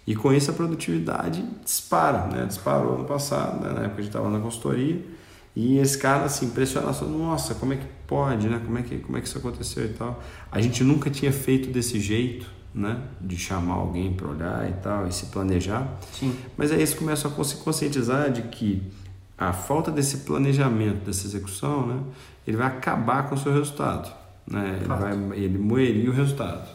E 0.07 0.15
com 0.15 0.31
isso 0.31 0.49
a 0.49 0.53
produtividade 0.53 1.43
dispara, 1.65 2.27
né? 2.27 2.45
disparou 2.45 2.97
no 2.97 3.03
passado, 3.03 3.61
né? 3.61 3.73
na 3.73 3.81
época 3.81 3.95
a 3.95 4.01
gente 4.01 4.07
estava 4.07 4.29
na 4.29 4.39
consultoria. 4.39 5.17
E 5.57 5.79
esse 5.79 5.97
cara 5.97 6.25
assim, 6.25 6.45
impressionado, 6.45 7.07
nossa, 7.07 7.55
como 7.55 7.73
é 7.73 7.77
que 7.77 7.85
pode, 8.05 8.47
né? 8.47 8.61
Como 8.63 8.77
é 8.77 8.83
que, 8.83 8.99
como 8.99 9.17
é 9.17 9.21
que 9.21 9.27
isso 9.27 9.39
aconteceu 9.39 9.85
e 9.85 9.89
tal. 9.89 10.21
A 10.51 10.61
gente 10.61 10.83
nunca 10.83 11.09
tinha 11.09 11.31
feito 11.31 11.69
desse 11.69 11.99
jeito, 11.99 12.45
né? 12.75 13.01
De 13.19 13.37
chamar 13.37 13.73
alguém 13.73 14.13
para 14.13 14.27
olhar 14.27 14.69
e 14.69 14.73
tal, 14.73 15.07
e 15.07 15.11
se 15.11 15.27
planejar. 15.27 15.97
Sim. 16.11 16.35
Mas 16.55 16.71
aí 16.71 16.85
você 16.85 16.95
começa 16.95 17.27
a 17.27 17.43
se 17.43 17.55
conscientizar 17.55 18.31
de 18.31 18.43
que 18.43 18.83
a 19.35 19.51
falta 19.51 19.89
desse 19.89 20.17
planejamento, 20.17 21.05
dessa 21.05 21.25
execução, 21.25 21.87
né? 21.87 21.99
Ele 22.45 22.57
vai 22.57 22.67
acabar 22.67 23.27
com 23.27 23.33
o 23.33 23.37
seu 23.37 23.51
resultado 23.51 24.27
né? 24.49 24.77
Ele, 24.79 24.87
vai, 24.87 25.13
ele 25.37 25.57
moeria 25.57 26.09
o 26.09 26.13
resultado. 26.13 26.67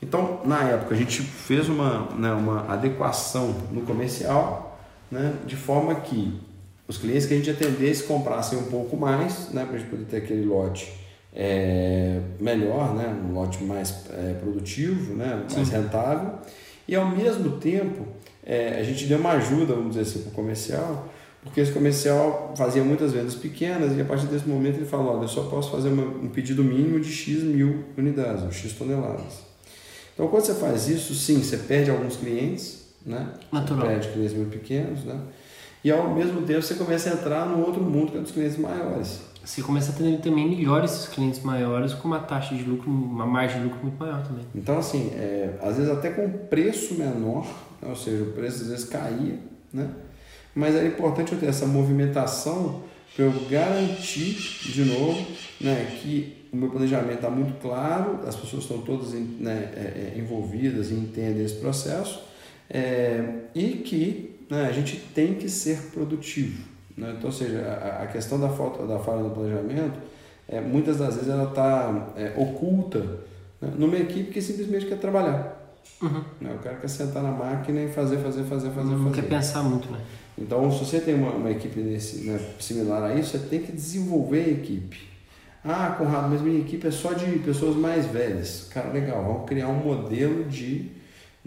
Então, 0.00 0.42
na 0.44 0.62
época, 0.62 0.94
a 0.94 0.98
gente 0.98 1.22
fez 1.22 1.68
uma, 1.68 2.08
né, 2.16 2.32
uma 2.32 2.70
adequação 2.72 3.54
no 3.72 3.82
comercial, 3.82 4.78
né, 5.10 5.34
de 5.44 5.56
forma 5.56 5.94
que 5.96 6.38
os 6.88 6.96
clientes 6.96 7.26
que 7.26 7.34
a 7.34 7.36
gente 7.36 7.50
atendesse 7.50 8.04
comprassem 8.04 8.58
um 8.58 8.64
pouco 8.64 8.96
mais, 8.96 9.50
né, 9.50 9.64
para 9.64 9.76
a 9.76 9.78
gente 9.78 9.90
poder 9.90 10.04
ter 10.06 10.16
aquele 10.16 10.46
lote 10.46 10.90
é, 11.34 12.18
melhor, 12.40 12.94
né, 12.94 13.14
um 13.28 13.34
lote 13.34 13.62
mais 13.62 14.06
é, 14.10 14.32
produtivo, 14.40 15.14
né, 15.14 15.44
mais 15.54 15.68
Sim. 15.68 15.74
rentável, 15.74 16.32
e 16.88 16.96
ao 16.96 17.06
mesmo 17.06 17.58
tempo 17.58 18.06
é, 18.42 18.78
a 18.80 18.82
gente 18.82 19.04
deu 19.04 19.18
uma 19.18 19.32
ajuda, 19.32 19.74
vamos 19.74 19.90
dizer 19.90 20.00
assim, 20.00 20.22
para 20.22 20.30
o 20.30 20.34
comercial, 20.34 21.08
porque 21.42 21.60
esse 21.60 21.72
comercial 21.72 22.54
fazia 22.56 22.82
muitas 22.82 23.12
vendas 23.12 23.34
pequenas 23.34 23.96
e 23.96 24.00
a 24.00 24.04
partir 24.04 24.26
desse 24.26 24.48
momento 24.48 24.76
ele 24.76 24.86
falou, 24.86 25.14
olha, 25.14 25.24
eu 25.24 25.28
só 25.28 25.44
posso 25.44 25.70
fazer 25.70 25.90
uma, 25.90 26.02
um 26.02 26.28
pedido 26.28 26.64
mínimo 26.64 26.98
de 26.98 27.12
X 27.12 27.42
mil 27.42 27.84
unidades, 27.96 28.42
ou 28.42 28.50
X 28.50 28.72
toneladas. 28.72 29.46
Então 30.14 30.26
quando 30.28 30.44
você 30.44 30.54
faz 30.54 30.88
isso, 30.88 31.14
sim, 31.14 31.42
você 31.42 31.58
perde 31.58 31.90
alguns 31.90 32.16
clientes, 32.16 32.88
né? 33.06 33.34
Natural. 33.52 33.82
Você 33.82 33.86
perde 33.86 34.08
clientes 34.08 34.34
muito 34.34 34.50
pequenos, 34.50 35.04
né? 35.04 35.20
E 35.84 35.90
ao 35.90 36.12
mesmo 36.14 36.42
tempo 36.42 36.62
você 36.62 36.74
começa 36.74 37.10
a 37.10 37.12
entrar 37.12 37.46
no 37.46 37.64
outro 37.64 37.82
mundo 37.82 38.12
que 38.12 38.18
é 38.18 38.20
dos 38.20 38.32
clientes 38.32 38.58
maiores. 38.58 39.20
Você 39.44 39.62
começa 39.62 39.92
a 39.92 39.94
ter 39.94 40.18
também 40.20 40.48
melhor 40.48 40.84
esses 40.84 41.08
clientes 41.08 41.42
maiores 41.42 41.94
com 41.94 42.08
uma 42.08 42.20
taxa 42.20 42.54
de 42.54 42.64
lucro, 42.64 42.90
uma 42.90 43.24
margem 43.24 43.58
de 43.58 43.64
lucro 43.64 43.80
muito 43.82 43.98
maior 43.98 44.22
também. 44.22 44.44
Então 44.54 44.78
assim, 44.78 45.10
é, 45.14 45.58
às 45.62 45.76
vezes 45.76 45.90
até 45.90 46.10
com 46.10 46.28
preço 46.48 46.94
menor, 46.94 47.46
né? 47.80 47.88
ou 47.88 47.96
seja, 47.96 48.24
o 48.24 48.32
preço 48.32 48.62
às 48.62 48.68
vezes 48.68 48.84
caía, 48.84 49.38
né? 49.72 49.88
mas 50.54 50.74
era 50.74 50.86
importante 50.86 51.32
eu 51.32 51.38
ter 51.38 51.46
essa 51.46 51.66
movimentação 51.66 52.82
para 53.14 53.24
eu 53.24 53.32
garantir 53.48 54.34
de 54.70 54.84
novo 54.84 55.26
né, 55.60 55.98
que 56.00 56.46
o 56.52 56.56
meu 56.56 56.70
planejamento 56.70 57.16
está 57.16 57.30
muito 57.30 57.60
claro, 57.60 58.20
as 58.26 58.36
pessoas 58.36 58.64
estão 58.64 58.78
todas 58.78 59.12
né, 59.12 59.70
é, 59.74 60.14
é, 60.14 60.18
envolvidas 60.18 60.90
e 60.90 60.94
entendem 60.94 61.44
esse 61.44 61.56
processo 61.56 62.22
é, 62.68 63.24
e 63.54 63.68
que 63.68 64.37
né, 64.50 64.66
a 64.66 64.72
gente 64.72 64.96
tem 65.14 65.34
que 65.34 65.48
ser 65.48 65.90
produtivo. 65.92 66.62
Né? 66.96 67.14
Então, 67.16 67.30
ou 67.30 67.32
seja, 67.32 67.60
a, 67.60 68.02
a, 68.02 68.06
questão 68.06 68.40
da 68.40 68.48
falta 68.48 68.86
da 68.86 68.98
falha 68.98 69.22
no 69.22 69.30
planejamento, 69.30 69.98
é, 70.48 70.60
muitas 70.60 70.98
das 70.98 71.14
vezes 71.14 71.30
ela 71.30 71.48
está 71.50 72.12
é, 72.16 72.32
oculta 72.36 73.00
né, 73.60 73.72
numa 73.76 73.96
equipe 73.96 74.30
que 74.30 74.42
simplesmente 74.42 74.86
quer 74.86 74.98
trabalhar. 74.98 75.56
Uhum. 76.02 76.22
Né? 76.40 76.54
O 76.54 76.58
cara 76.58 76.76
quer 76.76 76.88
sentar 76.88 77.22
na 77.22 77.30
máquina 77.30 77.80
e 77.80 77.88
fazer, 77.88 78.18
fazer, 78.18 78.44
fazer, 78.44 78.70
fazer, 78.70 78.90
Não 78.90 79.10
fazer. 79.10 79.22
quer 79.22 79.28
pensar 79.28 79.62
muito, 79.62 79.90
né? 79.90 80.00
Então, 80.36 80.70
se 80.70 80.84
você 80.84 81.00
tem 81.00 81.14
uma, 81.14 81.32
uma 81.32 81.50
equipe 81.50 81.80
desse, 81.80 82.24
né, 82.24 82.38
similar 82.60 83.02
a 83.02 83.14
isso, 83.14 83.36
você 83.36 83.46
tem 83.46 83.60
que 83.60 83.72
desenvolver 83.72 84.44
a 84.44 84.48
equipe. 84.48 85.08
Ah, 85.64 85.96
Conrado, 85.98 86.28
mas 86.30 86.40
minha 86.40 86.60
equipe 86.60 86.86
é 86.86 86.90
só 86.90 87.12
de 87.12 87.26
pessoas 87.40 87.74
mais 87.74 88.06
velhas. 88.06 88.68
Cara, 88.72 88.90
legal, 88.90 89.22
vamos 89.24 89.48
criar 89.48 89.68
um 89.68 89.74
modelo 89.74 90.44
de 90.44 90.92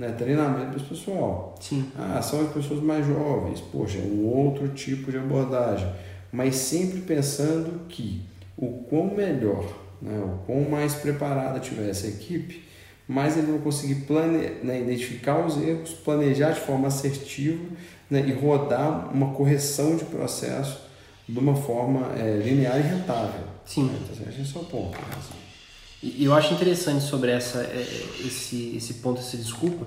né, 0.01 0.11
treinamento 0.17 0.69
para 0.69 0.77
esse 0.77 0.85
pessoal. 0.85 1.55
Sim. 1.59 1.85
Ah, 1.95 2.19
são 2.23 2.41
as 2.41 2.51
pessoas 2.51 2.81
mais 2.81 3.05
jovens. 3.05 3.61
Poxa, 3.61 3.99
um 3.99 4.25
outro 4.25 4.67
tipo 4.69 5.11
de 5.11 5.17
abordagem. 5.17 5.87
Mas 6.31 6.55
sempre 6.55 7.01
pensando 7.01 7.87
que 7.87 8.23
o 8.57 8.83
quão 8.89 9.13
melhor, 9.13 9.63
né, 10.01 10.19
o 10.25 10.43
quão 10.47 10.67
mais 10.67 10.95
preparada 10.95 11.59
tiver 11.59 11.87
essa 11.87 12.07
equipe, 12.07 12.63
mais 13.07 13.37
ele 13.37 13.51
vai 13.51 13.61
conseguir 13.61 13.95
plane... 14.05 14.49
né, 14.63 14.81
identificar 14.81 15.45
os 15.45 15.61
erros, 15.61 15.91
planejar 15.91 16.51
de 16.51 16.61
forma 16.61 16.87
assertiva 16.87 17.63
né, 18.09 18.25
e 18.25 18.31
rodar 18.31 19.13
uma 19.13 19.33
correção 19.35 19.95
de 19.95 20.05
processo 20.05 20.81
de 21.29 21.37
uma 21.37 21.55
forma 21.55 22.11
é, 22.17 22.37
linear 22.43 22.79
e 22.79 22.81
rentável. 22.81 23.43
Sim. 23.65 23.83
Né? 23.83 23.99
Então, 24.01 24.27
assim, 24.27 24.41
esse 24.41 24.57
é 24.57 24.59
o 24.59 24.63
ponto. 24.63 24.97
Né? 24.97 25.50
E 26.03 26.25
eu 26.25 26.33
acho 26.33 26.53
interessante 26.53 27.03
sobre 27.03 27.31
essa, 27.31 27.59
é, 27.59 27.85
esse, 28.25 28.75
esse 28.75 28.95
ponto, 28.95 29.19
essa 29.19 29.37
desculpa, 29.37 29.85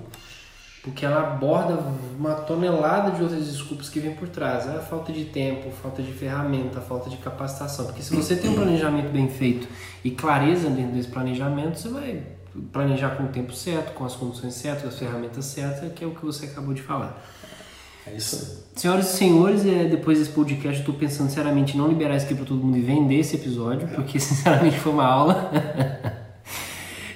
porque 0.81 1.05
ela 1.05 1.21
aborda 1.21 1.77
uma 2.17 2.35
tonelada 2.35 3.11
de 3.11 3.21
outras 3.21 3.45
desculpas 3.47 3.89
que 3.89 3.99
vem 3.99 4.13
por 4.13 4.29
trás. 4.29 4.67
A 4.67 4.79
falta 4.79 5.11
de 5.11 5.25
tempo, 5.25 5.71
falta 5.71 6.01
de 6.01 6.13
ferramenta, 6.13 6.79
falta 6.79 7.09
de 7.09 7.17
capacitação. 7.17 7.85
Porque 7.85 8.01
se 8.01 8.15
você 8.15 8.35
tem 8.35 8.51
um 8.51 8.55
planejamento 8.55 9.11
bem 9.11 9.27
feito 9.27 9.67
e 10.03 10.11
clareza 10.11 10.69
dentro 10.69 10.93
desse 10.93 11.09
planejamento, 11.09 11.79
você 11.79 11.89
vai 11.89 12.23
planejar 12.71 13.17
com 13.17 13.23
o 13.23 13.27
tempo 13.27 13.51
certo, 13.53 13.93
com 13.93 14.05
as 14.05 14.15
condições 14.15 14.53
certas, 14.53 14.93
as 14.93 14.99
ferramentas 14.99 15.45
certas, 15.45 15.91
que 15.91 16.03
é 16.03 16.07
o 16.07 16.11
que 16.11 16.23
você 16.25 16.45
acabou 16.45 16.73
de 16.73 16.81
falar. 16.81 17.21
É 18.07 18.15
isso 18.15 18.35
aí. 18.35 18.65
Senhoras 18.75 19.13
e 19.13 19.17
senhores, 19.17 19.65
é, 19.65 19.85
depois 19.85 20.19
desse 20.19 20.31
podcast 20.31 20.75
eu 20.75 20.79
estou 20.81 20.95
pensando 20.95 21.29
seriamente 21.29 21.75
em 21.75 21.77
não 21.77 21.87
liberar 21.87 22.15
isso 22.17 22.25
aqui 22.25 22.35
para 22.35 22.45
todo 22.45 22.61
mundo 22.61 22.77
e 22.77 22.81
vender 22.81 23.19
esse 23.19 23.35
episódio, 23.35 23.87
porque 23.89 24.19
sinceramente 24.19 24.77
foi 24.79 24.91
uma 24.91 25.05
aula. 25.05 25.51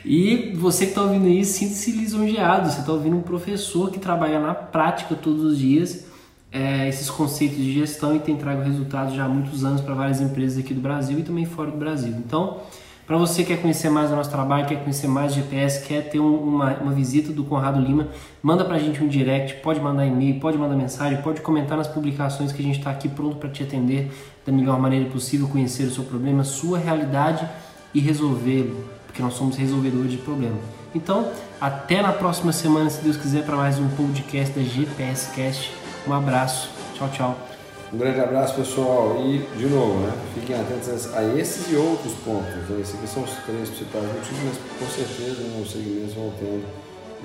e 0.06 0.54
você 0.56 0.86
que 0.86 0.91
está 0.91 1.02
ouvindo 1.04 1.28
isso, 1.28 1.60
sinta-se 1.60 1.91
lisonjeado. 1.91 2.71
Você 2.71 2.80
está 2.80 2.91
ouvindo 2.91 3.17
um 3.17 3.21
professor 3.21 3.91
que 3.91 3.99
trabalha 3.99 4.39
na 4.39 4.54
prática 4.54 5.15
todos 5.15 5.43
os 5.43 5.58
dias 5.58 6.10
é, 6.52 6.88
esses 6.88 7.10
conceitos 7.10 7.58
de 7.58 7.73
gestão 7.73 8.15
e 8.15 8.19
tem 8.19 8.36
trago 8.36 8.62
resultados 8.63 9.13
já 9.13 9.25
há 9.25 9.30
muitos 9.30 9.63
anos 9.63 9.82
para 9.82 9.93
várias 9.93 10.19
empresas 10.19 10.58
aqui 10.58 10.73
do 10.73 10.82
Brasil 10.82 11.19
e 11.19 11.23
também 11.23 11.45
fora 11.45 11.71
do 11.71 11.78
Brasil. 11.78 12.13
Então, 12.17 12.62
para 13.09 13.17
você 13.17 13.41
que 13.41 13.55
quer 13.55 13.59
conhecer 13.59 13.89
mais 13.89 14.11
do 14.11 14.15
nosso 14.15 14.29
trabalho, 14.29 14.67
quer 14.67 14.81
conhecer 14.81 15.07
mais 15.07 15.33
GPS, 15.33 15.83
quer 15.83 16.07
ter 16.11 16.19
um, 16.19 16.31
uma, 16.31 16.75
uma 16.75 16.91
visita 16.91 17.33
do 17.33 17.43
Conrado 17.43 17.81
Lima, 17.81 18.07
manda 18.39 18.63
para 18.63 18.75
a 18.75 18.77
gente 18.77 19.03
um 19.03 19.07
direct, 19.07 19.55
pode 19.63 19.79
mandar 19.79 20.05
e-mail, 20.05 20.39
pode 20.39 20.59
mandar 20.59 20.75
mensagem, 20.75 21.19
pode 21.23 21.41
comentar 21.41 21.75
nas 21.75 21.87
publicações 21.87 22.51
que 22.51 22.61
a 22.61 22.63
gente 22.63 22.77
está 22.77 22.91
aqui 22.91 23.09
pronto 23.09 23.37
para 23.37 23.49
te 23.49 23.63
atender 23.63 24.11
da 24.45 24.51
melhor 24.51 24.79
maneira 24.79 25.09
possível, 25.09 25.47
conhecer 25.47 25.85
o 25.85 25.91
seu 25.91 26.03
problema, 26.03 26.43
sua 26.43 26.77
realidade 26.77 27.49
e 27.95 27.99
resolvê-lo, 27.99 28.85
porque 29.07 29.23
nós 29.23 29.33
somos 29.33 29.57
resolvedores 29.57 30.11
de 30.11 30.17
problemas. 30.17 30.59
Então, 30.93 31.31
até 31.59 32.03
na 32.03 32.13
próxima 32.13 32.51
semana, 32.51 32.91
se 32.91 33.01
Deus 33.01 33.17
quiser, 33.17 33.43
para 33.43 33.57
mais 33.57 33.79
um 33.79 33.89
podcast 33.89 34.53
da 34.53 34.61
GPS 34.61 35.33
Cast. 35.33 35.73
Um 36.07 36.13
abraço, 36.13 36.69
tchau, 36.93 37.09
tchau. 37.09 37.58
Um 37.91 37.97
grande 37.97 38.19
abraço, 38.19 38.56
pessoal. 38.56 39.17
E, 39.25 39.39
de 39.58 39.65
novo, 39.65 39.99
né, 39.99 40.13
fiquem 40.36 40.56
atentos 40.56 41.13
a 41.13 41.23
esses 41.23 41.71
e 41.71 41.75
outros 41.75 42.13
pontos. 42.25 42.54
Né? 42.69 42.82
Esses 42.82 42.95
aqui 42.95 43.08
são 43.08 43.23
os 43.23 43.32
três 43.45 43.69
principais 43.69 44.06
motivos, 44.06 44.39
mas 44.45 44.58
com 44.80 44.86
certeza 44.86 45.41
né, 45.41 45.62
os 45.62 45.71
segmentos 45.71 46.13
vão 46.13 46.32
tendo, 46.39 46.65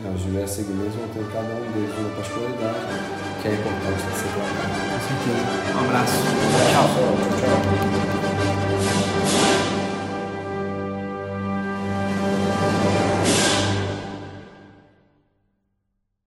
né, 0.02 0.12
os 0.14 0.22
diversos 0.22 0.56
segmentos 0.56 0.94
vão 0.94 1.08
ter 1.08 1.24
cada 1.32 1.52
um 1.54 1.72
deles 1.72 1.94
uma 1.98 2.10
particularidade 2.16 3.24
que 3.42 3.48
é 3.48 3.52
importante 3.52 4.02
de 4.08 4.16
ser 4.16 4.28
tratado. 4.32 4.72
Com 4.88 5.00
certeza. 5.04 5.76
Um 5.76 5.84
abraço. 5.84 6.16
Tchau. 6.72 6.88
tchau. 7.40 8.06
tchau. 8.06 8.13